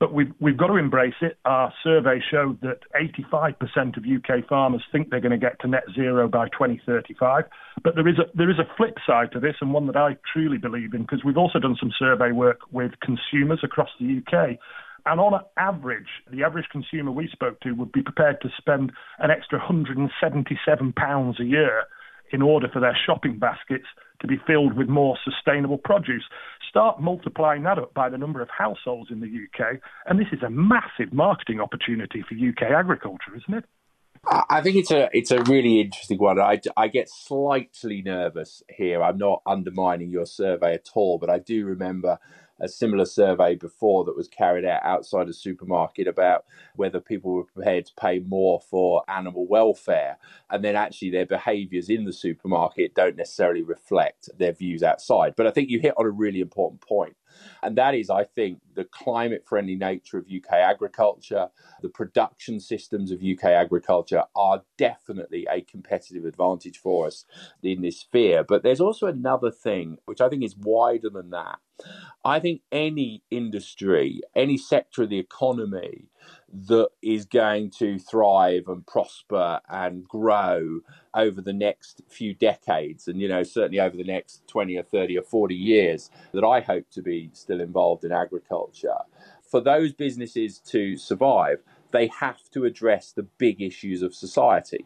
But 0.00 0.12
we've, 0.14 0.32
we've 0.38 0.56
got 0.56 0.68
to 0.68 0.76
embrace 0.76 1.14
it. 1.20 1.38
Our 1.44 1.72
survey 1.82 2.20
showed 2.30 2.60
that 2.60 2.80
85% 2.94 3.96
of 3.96 4.04
UK 4.04 4.48
farmers 4.48 4.82
think 4.92 5.10
they're 5.10 5.20
going 5.20 5.32
to 5.32 5.38
get 5.38 5.58
to 5.60 5.68
net 5.68 5.82
zero 5.94 6.28
by 6.28 6.48
2035. 6.50 7.44
But 7.82 7.96
there 7.96 8.06
is 8.06 8.18
a, 8.18 8.24
there 8.36 8.50
is 8.50 8.58
a 8.58 8.76
flip 8.76 8.94
side 9.04 9.32
to 9.32 9.40
this, 9.40 9.56
and 9.60 9.72
one 9.72 9.86
that 9.86 9.96
I 9.96 10.16
truly 10.32 10.58
believe 10.58 10.94
in, 10.94 11.02
because 11.02 11.24
we've 11.24 11.36
also 11.36 11.58
done 11.58 11.76
some 11.80 11.92
survey 11.98 12.30
work 12.30 12.60
with 12.70 12.92
consumers 13.00 13.60
across 13.64 13.90
the 13.98 14.22
UK. 14.22 14.58
And 15.06 15.20
on 15.20 15.40
average, 15.56 16.08
the 16.30 16.44
average 16.44 16.66
consumer 16.70 17.10
we 17.10 17.28
spoke 17.32 17.58
to 17.60 17.72
would 17.72 17.92
be 17.92 18.02
prepared 18.02 18.40
to 18.42 18.50
spend 18.56 18.92
an 19.18 19.30
extra 19.30 19.58
£177 19.58 21.40
a 21.40 21.44
year 21.44 21.84
in 22.32 22.42
order 22.42 22.68
for 22.72 22.80
their 22.80 22.96
shopping 23.06 23.38
baskets 23.38 23.86
to 24.20 24.26
be 24.26 24.36
filled 24.46 24.76
with 24.76 24.88
more 24.88 25.16
sustainable 25.24 25.78
produce. 25.78 26.24
Start 26.68 27.00
multiplying 27.00 27.62
that 27.62 27.78
up 27.78 27.94
by 27.94 28.08
the 28.08 28.18
number 28.18 28.42
of 28.42 28.48
households 28.50 29.10
in 29.10 29.20
the 29.20 29.26
UK, 29.26 29.80
and 30.06 30.18
this 30.18 30.26
is 30.32 30.42
a 30.42 30.50
massive 30.50 31.12
marketing 31.12 31.60
opportunity 31.60 32.24
for 32.28 32.34
UK 32.34 32.70
agriculture, 32.72 33.36
isn't 33.36 33.58
it? 33.58 33.64
I 34.26 34.60
think 34.62 34.76
it's 34.76 34.90
a 34.90 35.08
it's 35.12 35.30
a 35.30 35.42
really 35.44 35.80
interesting 35.80 36.18
one. 36.18 36.40
I, 36.40 36.60
I 36.76 36.88
get 36.88 37.08
slightly 37.08 38.02
nervous 38.02 38.62
here. 38.68 39.02
I'm 39.02 39.16
not 39.16 39.42
undermining 39.46 40.10
your 40.10 40.26
survey 40.26 40.74
at 40.74 40.88
all, 40.94 41.18
but 41.18 41.30
I 41.30 41.38
do 41.38 41.64
remember 41.64 42.18
a 42.60 42.68
similar 42.68 43.04
survey 43.04 43.54
before 43.54 44.04
that 44.04 44.16
was 44.16 44.28
carried 44.28 44.64
out 44.64 44.82
outside 44.84 45.28
a 45.28 45.32
supermarket 45.32 46.06
about 46.06 46.44
whether 46.76 47.00
people 47.00 47.32
were 47.32 47.44
prepared 47.44 47.86
to 47.86 47.92
pay 47.94 48.18
more 48.20 48.60
for 48.60 49.02
animal 49.08 49.46
welfare. 49.46 50.18
And 50.50 50.64
then 50.64 50.76
actually 50.76 51.10
their 51.10 51.26
behaviours 51.26 51.88
in 51.88 52.04
the 52.04 52.12
supermarket 52.12 52.94
don't 52.94 53.16
necessarily 53.16 53.62
reflect 53.62 54.28
their 54.38 54.52
views 54.52 54.82
outside. 54.82 55.34
But 55.36 55.46
I 55.46 55.50
think 55.50 55.70
you 55.70 55.80
hit 55.80 55.94
on 55.96 56.06
a 56.06 56.10
really 56.10 56.40
important 56.40 56.80
point. 56.80 57.16
And 57.62 57.76
that 57.76 57.94
is, 57.94 58.10
I 58.10 58.24
think, 58.24 58.60
the 58.74 58.84
climate 58.84 59.44
friendly 59.46 59.76
nature 59.76 60.18
of 60.18 60.26
UK 60.26 60.52
agriculture, 60.52 61.48
the 61.82 61.88
production 61.88 62.60
systems 62.60 63.10
of 63.10 63.22
UK 63.22 63.44
agriculture 63.44 64.24
are 64.34 64.62
definitely 64.76 65.46
a 65.50 65.60
competitive 65.62 66.24
advantage 66.24 66.78
for 66.78 67.06
us 67.06 67.24
in 67.62 67.82
this 67.82 68.00
sphere. 68.00 68.44
But 68.44 68.62
there's 68.62 68.80
also 68.80 69.06
another 69.06 69.50
thing, 69.50 69.98
which 70.06 70.20
I 70.20 70.28
think 70.28 70.42
is 70.42 70.56
wider 70.56 71.10
than 71.10 71.30
that. 71.30 71.58
I 72.24 72.40
think 72.40 72.62
any 72.72 73.22
industry, 73.30 74.20
any 74.34 74.58
sector 74.58 75.02
of 75.02 75.10
the 75.10 75.18
economy 75.18 76.06
that 76.52 76.88
is 77.02 77.24
going 77.24 77.70
to 77.70 77.98
thrive 77.98 78.64
and 78.68 78.86
prosper 78.86 79.60
and 79.68 80.04
grow 80.04 80.80
over 81.14 81.40
the 81.40 81.52
next 81.52 82.02
few 82.08 82.34
decades 82.34 83.06
and 83.06 83.20
you 83.20 83.28
know 83.28 83.42
certainly 83.42 83.80
over 83.80 83.96
the 83.96 84.04
next 84.04 84.46
20 84.48 84.76
or 84.76 84.82
30 84.82 85.18
or 85.18 85.22
40 85.22 85.54
years 85.54 86.10
that 86.32 86.44
I 86.44 86.60
hope 86.60 86.90
to 86.92 87.02
be 87.02 87.30
still 87.34 87.60
involved 87.60 88.04
in 88.04 88.12
agriculture 88.12 88.96
for 89.42 89.60
those 89.60 89.92
businesses 89.92 90.58
to 90.58 90.96
survive 90.96 91.58
they 91.90 92.08
have 92.08 92.50
to 92.50 92.64
address 92.64 93.12
the 93.12 93.22
big 93.22 93.62
issues 93.62 94.02
of 94.02 94.14
society. 94.14 94.84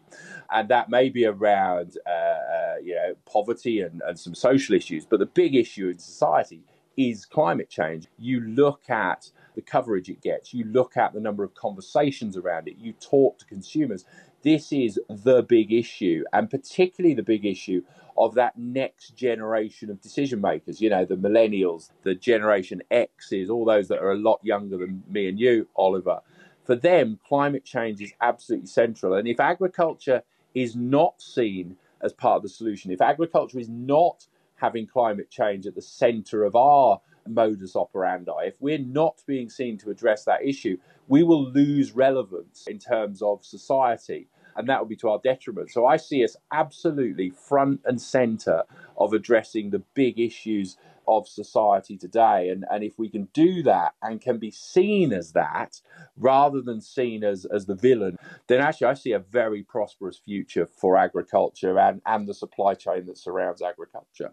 And 0.53 0.69
that 0.69 0.89
may 0.89 1.09
be 1.09 1.25
around 1.25 1.97
uh, 2.07 2.11
uh, 2.11 2.75
you 2.83 2.95
know 2.95 3.15
poverty 3.31 3.81
and, 3.81 4.03
and 4.07 4.19
some 4.19 4.35
social 4.35 4.75
issues 4.75 5.05
but 5.05 5.19
the 5.19 5.27
big 5.27 5.55
issue 5.55 5.89
in 5.89 5.99
society 5.99 6.63
is 6.97 7.25
climate 7.25 7.71
change. 7.71 8.07
You 8.19 8.41
look 8.41 8.89
at 8.91 9.31
the 9.55 9.63
coverage 9.63 10.09
it 10.09 10.21
gets, 10.23 10.55
you 10.55 10.65
look 10.65 10.97
at 10.97 11.13
the 11.13 11.21
number 11.21 11.45
of 11.45 11.55
conversations 11.55 12.37
around 12.37 12.69
it, 12.69 12.77
you 12.79 12.93
talk 12.95 13.39
to 13.39 13.47
consumers. 13.47 14.05
This 14.43 14.73
is 14.73 14.99
the 15.09 15.43
big 15.43 15.73
issue, 15.73 16.25
and 16.33 16.51
particularly 16.51 17.15
the 17.15 17.23
big 17.23 17.45
issue 17.45 17.83
of 18.17 18.35
that 18.35 18.59
next 18.59 19.17
generation 19.17 19.91
of 19.91 20.01
decision 20.01 20.41
makers. 20.41 20.81
You 20.81 20.91
know, 20.91 21.05
the 21.05 21.17
millennials, 21.17 21.91
the 22.03 22.15
generation 22.15 22.83
X's, 22.91 23.51
all 23.51 23.65
those 23.65 23.89
that 23.89 23.99
are 23.99 24.13
a 24.13 24.19
lot 24.19 24.41
younger 24.43 24.79
than 24.79 25.03
me 25.09 25.29
and 25.29 25.39
you, 25.39 25.69
Oliver. 25.77 26.21
For 26.65 26.77
them, 26.77 27.19
climate 27.27 27.65
change 27.65 28.01
is 28.01 28.13
absolutely 28.21 28.69
central. 28.69 29.15
And 29.15 29.27
if 29.27 29.41
agriculture 29.41 30.23
is 30.55 30.77
not 30.77 31.21
seen 31.21 31.77
as 32.03 32.13
part 32.13 32.37
of 32.37 32.43
the 32.43 32.49
solution, 32.49 32.91
if 32.91 33.01
agriculture 33.01 33.59
is 33.59 33.69
not 33.69 34.27
having 34.63 34.87
climate 34.87 35.29
change 35.29 35.67
at 35.67 35.75
the 35.75 35.83
center 35.83 36.45
of 36.45 36.55
our 36.55 37.01
modus 37.29 37.77
operandi, 37.77 38.47
if 38.47 38.55
we're 38.61 38.79
not 38.79 39.21
being 39.27 39.51
seen 39.51 39.77
to 39.77 39.91
address 39.91 40.25
that 40.25 40.45
issue, 40.45 40.79
we 41.09 41.23
will 41.25 41.51
lose 41.51 41.93
relevance 41.93 42.67
in 42.69 42.79
terms 42.79 43.21
of 43.21 43.45
society. 43.45 44.29
And 44.55 44.69
that 44.69 44.79
will 44.81 44.89
be 44.89 44.97
to 44.97 45.09
our 45.09 45.21
detriment. 45.23 45.71
So 45.71 45.87
I 45.87 45.97
see 45.97 46.23
us 46.23 46.37
absolutely 46.53 47.31
front 47.31 47.81
and 47.85 48.01
center 48.01 48.63
of 48.97 49.13
addressing 49.13 49.71
the 49.71 49.83
big 49.95 50.21
issues 50.21 50.77
of 51.09 51.27
society 51.27 51.97
today. 51.97 52.51
And, 52.51 52.65
and 52.71 52.85
if 52.85 52.99
we 52.99 53.09
can 53.09 53.29
do 53.33 53.63
that 53.65 53.95
and 54.03 54.21
can 54.21 54.39
be 54.39 54.51
seen 54.51 55.13
as 55.13 55.33
that 55.33 55.81
rather 56.17 56.61
than 56.61 56.81
seen 56.81 57.25
as, 57.25 57.47
as 57.47 57.67
the 57.67 57.75
villain, 57.75 58.19
then 58.47 58.61
actually 58.61 58.89
I 58.89 58.95
see 58.95 59.13
a 59.13 59.19
very 59.19 59.63
prosperous 59.63 60.19
future 60.19 60.67
for 60.67 60.97
agriculture 60.97 61.79
and, 61.79 62.01
and 62.07 62.29
the 62.29 62.35
supply 62.35 62.75
chain 62.75 63.07
that 63.07 63.19
surrounds 63.19 63.63
agriculture. 63.63 64.33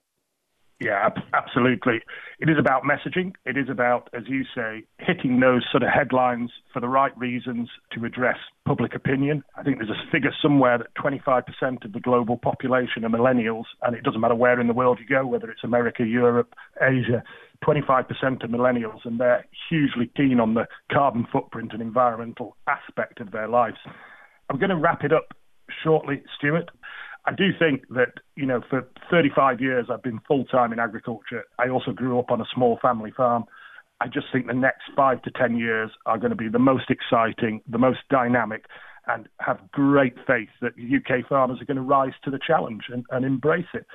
Yeah, 0.79 1.09
absolutely. 1.33 1.99
It 2.39 2.49
is 2.49 2.55
about 2.57 2.83
messaging. 2.83 3.33
It 3.45 3.57
is 3.57 3.69
about, 3.69 4.09
as 4.13 4.23
you 4.27 4.45
say, 4.55 4.83
hitting 4.97 5.41
those 5.41 5.65
sort 5.69 5.83
of 5.83 5.89
headlines 5.89 6.51
for 6.71 6.79
the 6.79 6.87
right 6.87 7.15
reasons 7.17 7.69
to 7.91 8.05
address 8.05 8.37
public 8.65 8.95
opinion. 8.95 9.43
I 9.57 9.63
think 9.63 9.79
there's 9.79 9.89
a 9.89 10.09
figure 10.09 10.31
somewhere 10.41 10.77
that 10.77 10.95
25% 10.95 11.83
of 11.83 11.91
the 11.91 11.99
global 11.99 12.37
population 12.37 13.03
are 13.03 13.09
millennials, 13.09 13.65
and 13.81 13.93
it 13.93 14.03
doesn't 14.03 14.21
matter 14.21 14.35
where 14.35 14.61
in 14.61 14.67
the 14.67 14.73
world 14.73 14.99
you 15.01 15.05
go, 15.05 15.27
whether 15.27 15.51
it's 15.51 15.65
America, 15.65 16.05
Europe, 16.05 16.53
Asia, 16.81 17.23
25% 17.61 17.89
are 17.91 18.47
millennials, 18.47 19.03
and 19.03 19.19
they're 19.19 19.45
hugely 19.69 20.09
keen 20.15 20.39
on 20.39 20.53
the 20.53 20.65
carbon 20.89 21.27
footprint 21.29 21.73
and 21.73 21.81
environmental 21.81 22.55
aspect 22.67 23.19
of 23.19 23.31
their 23.31 23.49
lives. 23.49 23.77
I'm 24.49 24.57
going 24.57 24.69
to 24.69 24.77
wrap 24.77 25.03
it 25.03 25.11
up 25.11 25.33
shortly, 25.83 26.23
Stuart. 26.37 26.71
I 27.29 27.31
do 27.31 27.49
think 27.59 27.87
that, 27.89 28.13
you 28.35 28.47
know, 28.47 28.61
for 28.71 28.87
35 29.11 29.61
years 29.61 29.85
I've 29.91 30.01
been 30.01 30.19
full 30.27 30.45
time 30.45 30.73
in 30.73 30.79
agriculture. 30.79 31.43
I 31.59 31.69
also 31.69 31.91
grew 31.91 32.17
up 32.17 32.31
on 32.31 32.41
a 32.41 32.45
small 32.51 32.79
family 32.81 33.11
farm. 33.15 33.43
I 34.01 34.07
just 34.07 34.27
think 34.33 34.47
the 34.47 34.53
next 34.53 34.85
five 34.95 35.21
to 35.21 35.31
10 35.31 35.55
years 35.55 35.91
are 36.07 36.17
going 36.17 36.31
to 36.31 36.35
be 36.35 36.49
the 36.49 36.57
most 36.57 36.89
exciting, 36.89 37.61
the 37.69 37.77
most 37.77 37.99
dynamic, 38.09 38.65
and 39.05 39.29
have 39.41 39.59
great 39.71 40.15
faith 40.25 40.49
that 40.61 40.71
UK 40.73 41.27
farmers 41.29 41.61
are 41.61 41.65
going 41.65 41.77
to 41.77 41.83
rise 41.83 42.13
to 42.23 42.31
the 42.31 42.39
challenge 42.39 42.85
and, 42.91 43.05
and 43.11 43.23
embrace 43.23 43.69
it. 43.75 43.85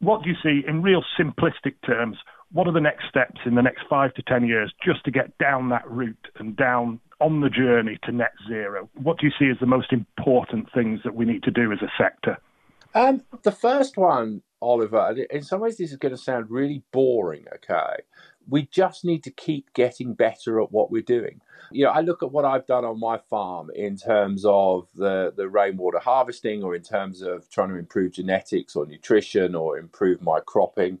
What 0.00 0.24
do 0.24 0.28
you 0.28 0.36
see 0.42 0.66
in 0.66 0.82
real 0.82 1.04
simplistic 1.16 1.74
terms? 1.86 2.16
What 2.50 2.66
are 2.66 2.72
the 2.72 2.80
next 2.80 3.04
steps 3.08 3.40
in 3.46 3.54
the 3.54 3.62
next 3.62 3.82
five 3.88 4.14
to 4.14 4.22
10 4.22 4.48
years 4.48 4.74
just 4.84 5.04
to 5.04 5.12
get 5.12 5.38
down 5.38 5.68
that 5.68 5.88
route 5.88 6.26
and 6.40 6.56
down 6.56 6.98
on 7.20 7.40
the 7.40 7.50
journey 7.50 8.00
to 8.02 8.10
net 8.10 8.32
zero? 8.48 8.88
What 9.00 9.20
do 9.20 9.26
you 9.26 9.32
see 9.38 9.48
as 9.48 9.60
the 9.60 9.66
most 9.66 9.92
important 9.92 10.72
things 10.74 11.00
that 11.04 11.14
we 11.14 11.24
need 11.24 11.44
to 11.44 11.52
do 11.52 11.70
as 11.70 11.82
a 11.82 11.92
sector? 11.96 12.36
Um, 12.94 13.22
the 13.42 13.52
first 13.52 13.96
one, 13.96 14.42
Oliver, 14.60 15.16
in 15.30 15.42
some 15.42 15.60
ways 15.60 15.78
this 15.78 15.90
is 15.90 15.96
going 15.96 16.14
to 16.14 16.20
sound 16.20 16.50
really 16.50 16.82
boring, 16.92 17.44
okay? 17.56 18.02
We 18.48 18.66
just 18.66 19.04
need 19.04 19.22
to 19.24 19.30
keep 19.30 19.72
getting 19.74 20.14
better 20.14 20.60
at 20.60 20.72
what 20.72 20.90
we're 20.90 21.02
doing. 21.02 21.40
You 21.70 21.84
know, 21.84 21.90
I 21.92 22.00
look 22.00 22.22
at 22.22 22.32
what 22.32 22.44
I've 22.44 22.66
done 22.66 22.84
on 22.84 22.98
my 22.98 23.18
farm 23.18 23.70
in 23.74 23.96
terms 23.96 24.44
of 24.44 24.88
the, 24.96 25.32
the 25.36 25.48
rainwater 25.48 26.00
harvesting 26.00 26.64
or 26.64 26.74
in 26.74 26.82
terms 26.82 27.22
of 27.22 27.48
trying 27.48 27.68
to 27.68 27.76
improve 27.76 28.12
genetics 28.12 28.74
or 28.74 28.86
nutrition 28.86 29.54
or 29.54 29.78
improve 29.78 30.20
my 30.20 30.40
cropping. 30.40 30.98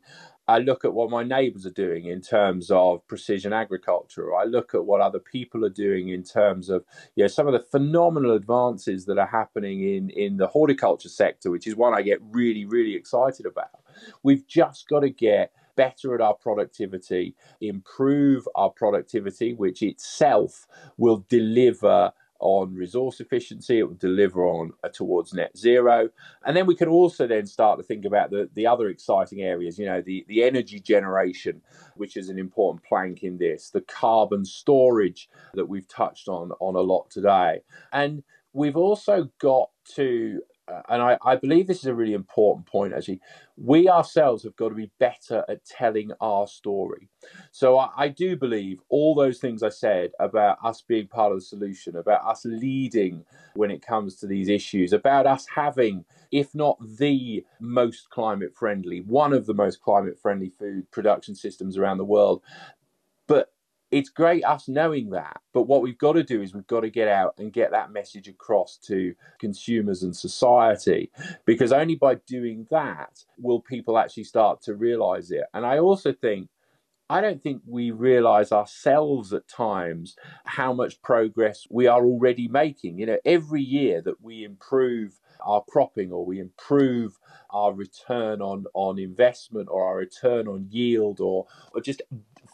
I 0.50 0.58
look 0.58 0.84
at 0.84 0.92
what 0.92 1.10
my 1.10 1.22
neighbours 1.22 1.64
are 1.64 1.70
doing 1.70 2.06
in 2.06 2.20
terms 2.20 2.72
of 2.72 3.06
precision 3.06 3.52
agriculture. 3.52 4.34
I 4.34 4.42
look 4.42 4.74
at 4.74 4.84
what 4.84 5.00
other 5.00 5.20
people 5.20 5.64
are 5.64 5.70
doing 5.70 6.08
in 6.08 6.24
terms 6.24 6.68
of 6.68 6.84
you 7.14 7.22
know, 7.22 7.28
some 7.28 7.46
of 7.46 7.52
the 7.52 7.60
phenomenal 7.60 8.34
advances 8.34 9.04
that 9.06 9.16
are 9.16 9.28
happening 9.28 9.82
in, 9.82 10.10
in 10.10 10.38
the 10.38 10.48
horticulture 10.48 11.08
sector, 11.08 11.52
which 11.52 11.68
is 11.68 11.76
one 11.76 11.94
I 11.94 12.02
get 12.02 12.18
really, 12.32 12.64
really 12.64 12.96
excited 12.96 13.46
about. 13.46 13.80
We've 14.24 14.44
just 14.48 14.88
got 14.88 15.00
to 15.00 15.10
get 15.10 15.52
better 15.76 16.16
at 16.16 16.20
our 16.20 16.34
productivity, 16.34 17.36
improve 17.60 18.48
our 18.56 18.70
productivity, 18.70 19.54
which 19.54 19.82
itself 19.82 20.66
will 20.98 21.24
deliver 21.28 22.12
on 22.40 22.74
resource 22.74 23.20
efficiency 23.20 23.78
it 23.78 23.84
will 23.84 23.94
deliver 23.94 24.46
on 24.46 24.72
uh, 24.82 24.88
towards 24.88 25.32
net 25.32 25.56
zero. 25.56 26.08
And 26.44 26.56
then 26.56 26.66
we 26.66 26.74
can 26.74 26.88
also 26.88 27.26
then 27.26 27.46
start 27.46 27.78
to 27.78 27.84
think 27.84 28.04
about 28.04 28.30
the, 28.30 28.48
the 28.54 28.66
other 28.66 28.88
exciting 28.88 29.42
areas 29.42 29.78
you 29.78 29.86
know 29.86 30.00
the, 30.00 30.24
the 30.28 30.42
energy 30.42 30.80
generation 30.80 31.60
which 31.96 32.16
is 32.16 32.28
an 32.28 32.38
important 32.38 32.84
plank 32.84 33.22
in 33.22 33.38
this 33.38 33.70
the 33.70 33.80
carbon 33.80 34.44
storage 34.44 35.28
that 35.54 35.68
we've 35.68 35.88
touched 35.88 36.28
on 36.28 36.52
on 36.60 36.74
a 36.74 36.80
lot 36.80 37.10
today. 37.10 37.60
And 37.92 38.22
we've 38.52 38.76
also 38.76 39.30
got 39.38 39.70
to 39.94 40.42
Uh, 40.70 40.82
and 40.88 41.02
I, 41.02 41.18
I, 41.24 41.36
believe 41.36 41.66
this 41.66 41.80
is 41.80 41.86
a 41.86 41.94
really 41.94 42.12
important 42.12 42.66
point 42.66 42.92
actually. 42.92 43.20
We 43.56 43.88
ourselves 43.88 44.42
have 44.44 44.56
got 44.56 44.68
to 44.68 44.74
be 44.74 44.90
better 44.98 45.44
at 45.48 45.64
telling 45.64 46.12
our 46.20 46.46
story. 46.46 47.08
So 47.50 47.78
I, 47.78 47.90
I, 47.96 48.08
do 48.08 48.36
believe 48.36 48.80
all 48.88 49.14
those 49.14 49.38
things 49.38 49.62
i 49.62 49.68
said 49.68 50.10
about 50.18 50.58
us 50.64 50.82
being 50.82 51.06
part 51.06 51.32
of 51.32 51.38
the 51.38 51.44
solution 51.44 51.96
about 51.96 52.24
us 52.26 52.44
leading 52.44 53.24
when 53.54 53.70
it 53.70 53.86
comes 53.86 54.16
to 54.16 54.26
these 54.26 54.48
issues 54.48 54.92
about 54.92 55.26
us 55.26 55.46
having 55.54 56.04
if 56.32 56.54
not 56.54 56.76
the 56.98 57.44
most 57.60 58.10
climate 58.10 58.54
friendly 58.54 59.00
one 59.02 59.32
of 59.32 59.46
the 59.46 59.54
most 59.54 59.80
climate 59.80 60.18
friendly 60.20 60.50
food 60.58 60.90
production 60.90 61.34
systems 61.34 61.78
around 61.78 61.98
the 61.98 62.04
world 62.04 62.42
it's 63.90 64.08
great 64.08 64.44
us 64.44 64.68
knowing 64.68 65.10
that, 65.10 65.40
but 65.52 65.62
what 65.62 65.82
we've 65.82 65.98
got 65.98 66.12
to 66.12 66.22
do 66.22 66.42
is 66.42 66.54
we've 66.54 66.66
got 66.66 66.80
to 66.80 66.90
get 66.90 67.08
out 67.08 67.34
and 67.38 67.52
get 67.52 67.72
that 67.72 67.92
message 67.92 68.28
across 68.28 68.76
to 68.86 69.14
consumers 69.40 70.02
and 70.02 70.14
society 70.14 71.10
because 71.44 71.72
only 71.72 71.96
by 71.96 72.14
doing 72.26 72.66
that 72.70 73.24
will 73.36 73.60
people 73.60 73.98
actually 73.98 74.24
start 74.24 74.62
to 74.62 74.74
realize 74.74 75.30
it. 75.30 75.44
And 75.54 75.66
I 75.66 75.78
also 75.78 76.12
think 76.12 76.48
I 77.10 77.20
don't 77.20 77.42
think 77.42 77.62
we 77.66 77.90
realize 77.90 78.52
ourselves 78.52 79.32
at 79.32 79.48
times 79.48 80.14
how 80.44 80.72
much 80.72 81.02
progress 81.02 81.66
we 81.68 81.88
are 81.88 82.04
already 82.04 82.46
making. 82.46 83.00
You 83.00 83.06
know, 83.06 83.18
every 83.24 83.62
year 83.62 84.00
that 84.02 84.22
we 84.22 84.44
improve 84.44 85.18
our 85.44 85.64
cropping 85.68 86.12
or 86.12 86.24
we 86.24 86.38
improve 86.38 87.18
our 87.50 87.72
return 87.72 88.40
on, 88.40 88.66
on 88.74 89.00
investment 89.00 89.68
or 89.72 89.84
our 89.84 89.96
return 89.96 90.46
on 90.46 90.68
yield 90.70 91.20
or, 91.20 91.46
or 91.74 91.80
just 91.80 92.00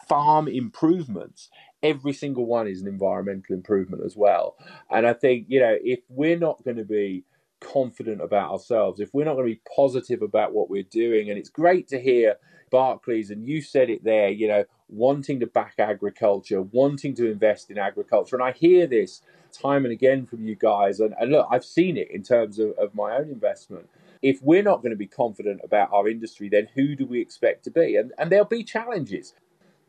farm 0.08 0.48
improvements, 0.48 1.50
every 1.82 2.12
single 2.12 2.46
one 2.46 2.68
is 2.68 2.82
an 2.82 2.88
environmental 2.88 3.54
improvement 3.54 4.02
as 4.04 4.16
well. 4.16 4.56
And 4.90 5.06
I 5.06 5.12
think, 5.12 5.46
you 5.48 5.60
know, 5.60 5.76
if 5.82 6.00
we're 6.08 6.38
not 6.38 6.64
going 6.64 6.76
to 6.76 6.84
be 6.84 7.24
confident 7.60 8.20
about 8.20 8.50
ourselves, 8.50 9.00
if 9.00 9.12
we're 9.12 9.24
not 9.24 9.34
going 9.34 9.48
to 9.48 9.54
be 9.54 9.60
positive 9.74 10.22
about 10.22 10.52
what 10.52 10.70
we're 10.70 10.82
doing, 10.82 11.30
and 11.30 11.38
it's 11.38 11.48
great 11.48 11.88
to 11.88 12.00
hear 12.00 12.36
Barclays, 12.70 13.30
and 13.30 13.46
you 13.46 13.62
said 13.62 13.90
it 13.90 14.04
there, 14.04 14.28
you 14.28 14.48
know, 14.48 14.64
wanting 14.88 15.40
to 15.40 15.46
back 15.46 15.74
agriculture, 15.78 16.62
wanting 16.62 17.14
to 17.14 17.30
invest 17.30 17.70
in 17.70 17.78
agriculture. 17.78 18.36
And 18.36 18.44
I 18.44 18.52
hear 18.52 18.86
this 18.86 19.22
time 19.52 19.84
and 19.84 19.92
again 19.92 20.26
from 20.26 20.44
you 20.44 20.54
guys. 20.54 21.00
And, 21.00 21.14
and 21.18 21.32
look, 21.32 21.48
I've 21.50 21.64
seen 21.64 21.96
it 21.96 22.10
in 22.10 22.22
terms 22.22 22.58
of, 22.58 22.70
of 22.78 22.94
my 22.94 23.16
own 23.16 23.30
investment. 23.30 23.88
If 24.22 24.42
we're 24.42 24.62
not 24.62 24.82
going 24.82 24.90
to 24.90 24.96
be 24.96 25.06
confident 25.06 25.60
about 25.62 25.92
our 25.92 26.08
industry, 26.08 26.48
then 26.48 26.68
who 26.74 26.94
do 26.96 27.06
we 27.06 27.20
expect 27.20 27.64
to 27.64 27.70
be? 27.70 27.96
And, 27.96 28.12
and 28.18 28.30
there'll 28.30 28.44
be 28.44 28.64
challenges. 28.64 29.34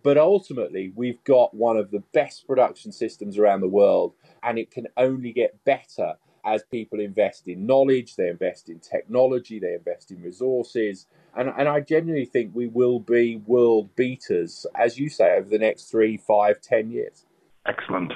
But 0.03 0.17
ultimately, 0.17 0.91
we've 0.95 1.23
got 1.23 1.53
one 1.53 1.77
of 1.77 1.91
the 1.91 2.03
best 2.13 2.47
production 2.47 2.91
systems 2.91 3.37
around 3.37 3.61
the 3.61 3.67
world, 3.67 4.13
and 4.43 4.57
it 4.57 4.71
can 4.71 4.87
only 4.95 5.31
get 5.31 5.63
better 5.65 6.15
as 6.47 6.63
people 6.63 7.01
invest 7.01 7.47
in 7.47 7.65
knowledge, 7.65 8.15
they 8.15 8.29
invest 8.29 8.69
in 8.69 8.79
technology, 8.79 9.59
they 9.59 9.73
invest 9.73 10.11
in 10.11 10.21
resources. 10.21 11.05
And, 11.35 11.49
and 11.49 11.67
I 11.67 11.81
genuinely 11.81 12.25
think 12.25 12.55
we 12.55 12.67
will 12.67 13.01
be 13.01 13.35
world 13.45 13.93
beaters, 13.97 14.65
as 14.73 14.97
you 14.97 15.09
say, 15.09 15.35
over 15.37 15.49
the 15.49 15.59
next 15.59 15.91
three, 15.91 16.15
five, 16.15 16.61
ten 16.61 16.89
years. 16.89 17.25
Excellent. 17.65 18.13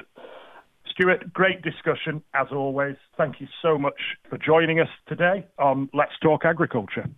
Stuart, 0.87 1.33
great 1.33 1.61
discussion 1.61 2.23
as 2.33 2.47
always. 2.51 2.95
Thank 3.17 3.41
you 3.41 3.47
so 3.61 3.77
much 3.77 3.99
for 4.29 4.37
joining 4.37 4.79
us 4.79 4.89
today 5.07 5.45
on 5.59 5.89
Let's 5.93 6.17
Talk 6.21 6.45
Agriculture. 6.45 7.09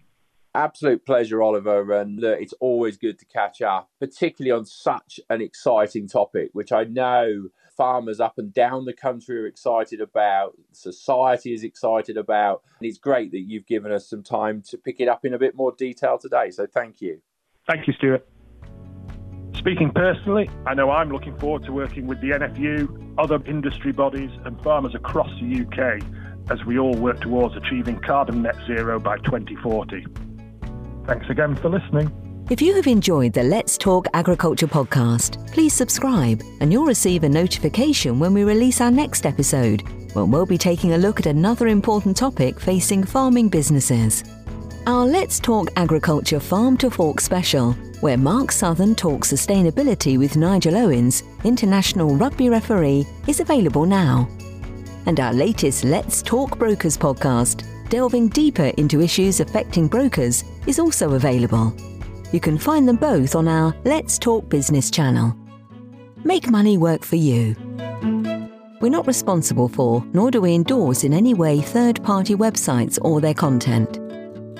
Absolute 0.55 1.05
pleasure, 1.05 1.41
Oliver. 1.41 1.93
And 1.93 2.19
look, 2.19 2.39
it's 2.39 2.53
always 2.59 2.97
good 2.97 3.17
to 3.19 3.25
catch 3.25 3.61
up, 3.61 3.89
particularly 3.99 4.51
on 4.51 4.65
such 4.65 5.19
an 5.29 5.41
exciting 5.41 6.07
topic, 6.07 6.49
which 6.53 6.71
I 6.71 6.83
know 6.83 7.49
farmers 7.75 8.19
up 8.19 8.37
and 8.37 8.53
down 8.53 8.85
the 8.85 8.93
country 8.93 9.37
are 9.39 9.47
excited 9.47 9.99
about, 9.99 10.53
society 10.71 11.53
is 11.53 11.63
excited 11.63 12.17
about. 12.17 12.61
And 12.79 12.87
it's 12.87 12.99
great 12.99 13.31
that 13.31 13.41
you've 13.41 13.65
given 13.65 13.91
us 13.91 14.07
some 14.07 14.21
time 14.21 14.61
to 14.69 14.77
pick 14.77 14.99
it 14.99 15.07
up 15.07 15.25
in 15.25 15.33
a 15.33 15.39
bit 15.39 15.55
more 15.55 15.73
detail 15.75 16.19
today. 16.19 16.51
So 16.51 16.67
thank 16.67 17.01
you. 17.01 17.19
Thank 17.67 17.87
you, 17.87 17.93
Stuart. 17.93 18.27
Speaking 19.55 19.91
personally, 19.91 20.49
I 20.65 20.73
know 20.73 20.91
I'm 20.91 21.09
looking 21.09 21.37
forward 21.39 21.63
to 21.63 21.71
working 21.71 22.05
with 22.05 22.19
the 22.21 22.31
NFU, 22.31 23.15
other 23.17 23.39
industry 23.45 23.91
bodies, 23.91 24.31
and 24.45 24.61
farmers 24.61 24.93
across 24.93 25.29
the 25.39 25.61
UK 25.61 26.03
as 26.51 26.65
we 26.65 26.77
all 26.77 26.93
work 26.93 27.21
towards 27.21 27.55
achieving 27.55 27.97
carbon 27.99 28.41
net 28.41 28.55
zero 28.67 28.99
by 28.99 29.17
2040. 29.19 30.05
Thanks 31.05 31.29
again 31.29 31.55
for 31.57 31.69
listening. 31.69 32.11
If 32.49 32.61
you 32.61 32.75
have 32.75 32.87
enjoyed 32.87 33.33
the 33.33 33.43
Let's 33.43 33.77
Talk 33.77 34.07
Agriculture 34.13 34.67
podcast, 34.67 35.51
please 35.53 35.73
subscribe 35.73 36.41
and 36.59 36.71
you'll 36.71 36.85
receive 36.85 37.23
a 37.23 37.29
notification 37.29 38.19
when 38.19 38.33
we 38.33 38.43
release 38.43 38.81
our 38.81 38.91
next 38.91 39.25
episode, 39.25 39.81
when 40.13 40.29
we'll 40.29 40.45
be 40.45 40.57
taking 40.57 40.93
a 40.93 40.97
look 40.97 41.19
at 41.19 41.25
another 41.25 41.67
important 41.67 42.17
topic 42.17 42.59
facing 42.59 43.03
farming 43.03 43.47
businesses. 43.49 44.23
Our 44.87 45.05
Let's 45.05 45.39
Talk 45.39 45.69
Agriculture 45.77 46.41
Farm 46.41 46.75
to 46.77 46.91
Fork 46.91 47.21
special, 47.21 47.71
where 48.01 48.17
Mark 48.17 48.51
Southern 48.51 48.95
talks 48.95 49.31
sustainability 49.31 50.19
with 50.19 50.35
Nigel 50.35 50.75
Owens, 50.75 51.23
international 51.45 52.17
rugby 52.17 52.49
referee, 52.49 53.07
is 53.27 53.39
available 53.39 53.85
now. 53.85 54.27
And 55.05 55.21
our 55.21 55.33
latest 55.33 55.85
Let's 55.85 56.21
Talk 56.21 56.59
Brokers 56.59 56.97
podcast, 56.97 57.63
delving 57.89 58.29
deeper 58.29 58.71
into 58.77 59.01
issues 59.01 59.39
affecting 59.39 59.87
brokers, 59.87 60.43
is 60.67 60.79
also 60.79 61.13
available. 61.13 61.75
You 62.31 62.39
can 62.39 62.57
find 62.57 62.87
them 62.87 62.95
both 62.95 63.35
on 63.35 63.47
our 63.47 63.75
Let's 63.83 64.17
Talk 64.17 64.49
Business 64.49 64.89
channel. 64.89 65.35
Make 66.23 66.49
money 66.49 66.77
work 66.77 67.03
for 67.03 67.15
you. 67.15 67.55
We're 68.81 68.89
not 68.89 69.07
responsible 69.07 69.69
for, 69.69 70.03
nor 70.13 70.31
do 70.31 70.41
we 70.41 70.53
endorse 70.53 71.03
in 71.03 71.13
any 71.13 71.33
way 71.33 71.61
third 71.61 72.03
party 72.03 72.35
websites 72.35 72.97
or 73.01 73.21
their 73.21 73.33
content. 73.33 73.99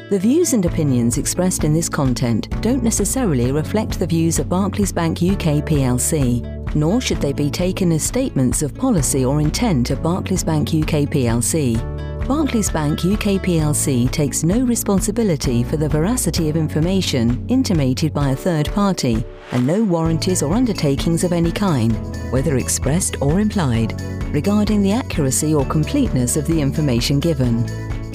The 0.10 0.20
views 0.20 0.54
and 0.54 0.66
opinions 0.66 1.18
expressed 1.18 1.64
in 1.64 1.74
this 1.74 1.90
content 1.90 2.48
don't 2.62 2.84
necessarily 2.84 3.52
reflect 3.52 3.98
the 3.98 4.06
views 4.06 4.38
of 4.38 4.48
Barclays 4.48 4.92
Bank 4.92 5.18
UK 5.24 5.66
plc, 5.66 6.76
nor 6.76 7.02
should 7.02 7.20
they 7.20 7.34
be 7.34 7.50
taken 7.50 7.92
as 7.92 8.04
statements 8.04 8.62
of 8.62 8.76
policy 8.76 9.26
or 9.26 9.42
intent 9.42 9.90
of 9.90 10.04
Barclays 10.04 10.44
Bank 10.44 10.70
UK 10.70 11.10
plc. 11.10 11.93
Barclays 12.28 12.72
Bank 12.72 13.00
UK 13.00 13.42
plc 13.44 14.10
takes 14.12 14.46
no 14.46 14.62
responsibility 14.62 15.62
for 15.62 15.76
the 15.76 15.90
veracity 15.90 16.48
of 16.48 16.56
information 16.56 17.46
intimated 17.50 18.14
by 18.14 18.30
a 18.30 18.36
third 18.36 18.72
party 18.72 19.26
and 19.52 19.68
no 19.68 19.84
warranties 19.84 20.42
or 20.42 20.54
undertakings 20.54 21.26
of 21.26 21.34
any 21.34 21.52
kind, 21.52 21.92
whether 22.32 22.56
expressed 22.56 23.22
or 23.22 23.42
implied, 23.42 24.00
regarding 24.34 24.82
the 24.82 24.94
accuracy 24.94 25.54
or 25.54 25.66
completeness 25.66 26.38
of 26.38 26.48
the 26.48 26.62
information 26.62 27.20
given. 27.20 27.66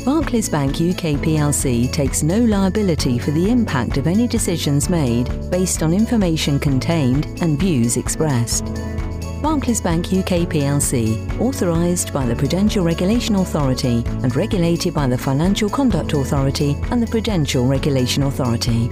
Barclays 0.07 0.49
Bank 0.49 0.77
UK 0.77 1.21
plc 1.21 1.93
takes 1.93 2.23
no 2.23 2.39
liability 2.39 3.19
for 3.19 3.33
the 3.33 3.51
impact 3.51 3.99
of 3.99 4.07
any 4.07 4.27
decisions 4.27 4.89
made 4.89 5.29
based 5.51 5.83
on 5.83 5.93
information 5.93 6.59
contained 6.59 7.27
and 7.43 7.61
views 7.61 7.99
expressed. 7.99 8.65
Barclays 9.43 9.81
Bank 9.81 10.07
UK 10.07 10.49
plc, 10.51 11.41
authorised 11.41 12.13
by 12.13 12.27
the 12.27 12.35
Prudential 12.35 12.85
Regulation 12.85 13.37
Authority 13.37 14.03
and 14.07 14.35
regulated 14.35 14.93
by 14.93 15.07
the 15.07 15.17
Financial 15.17 15.69
Conduct 15.69 16.13
Authority 16.13 16.77
and 16.91 17.01
the 17.01 17.07
Prudential 17.07 17.65
Regulation 17.65 18.25
Authority. 18.25 18.89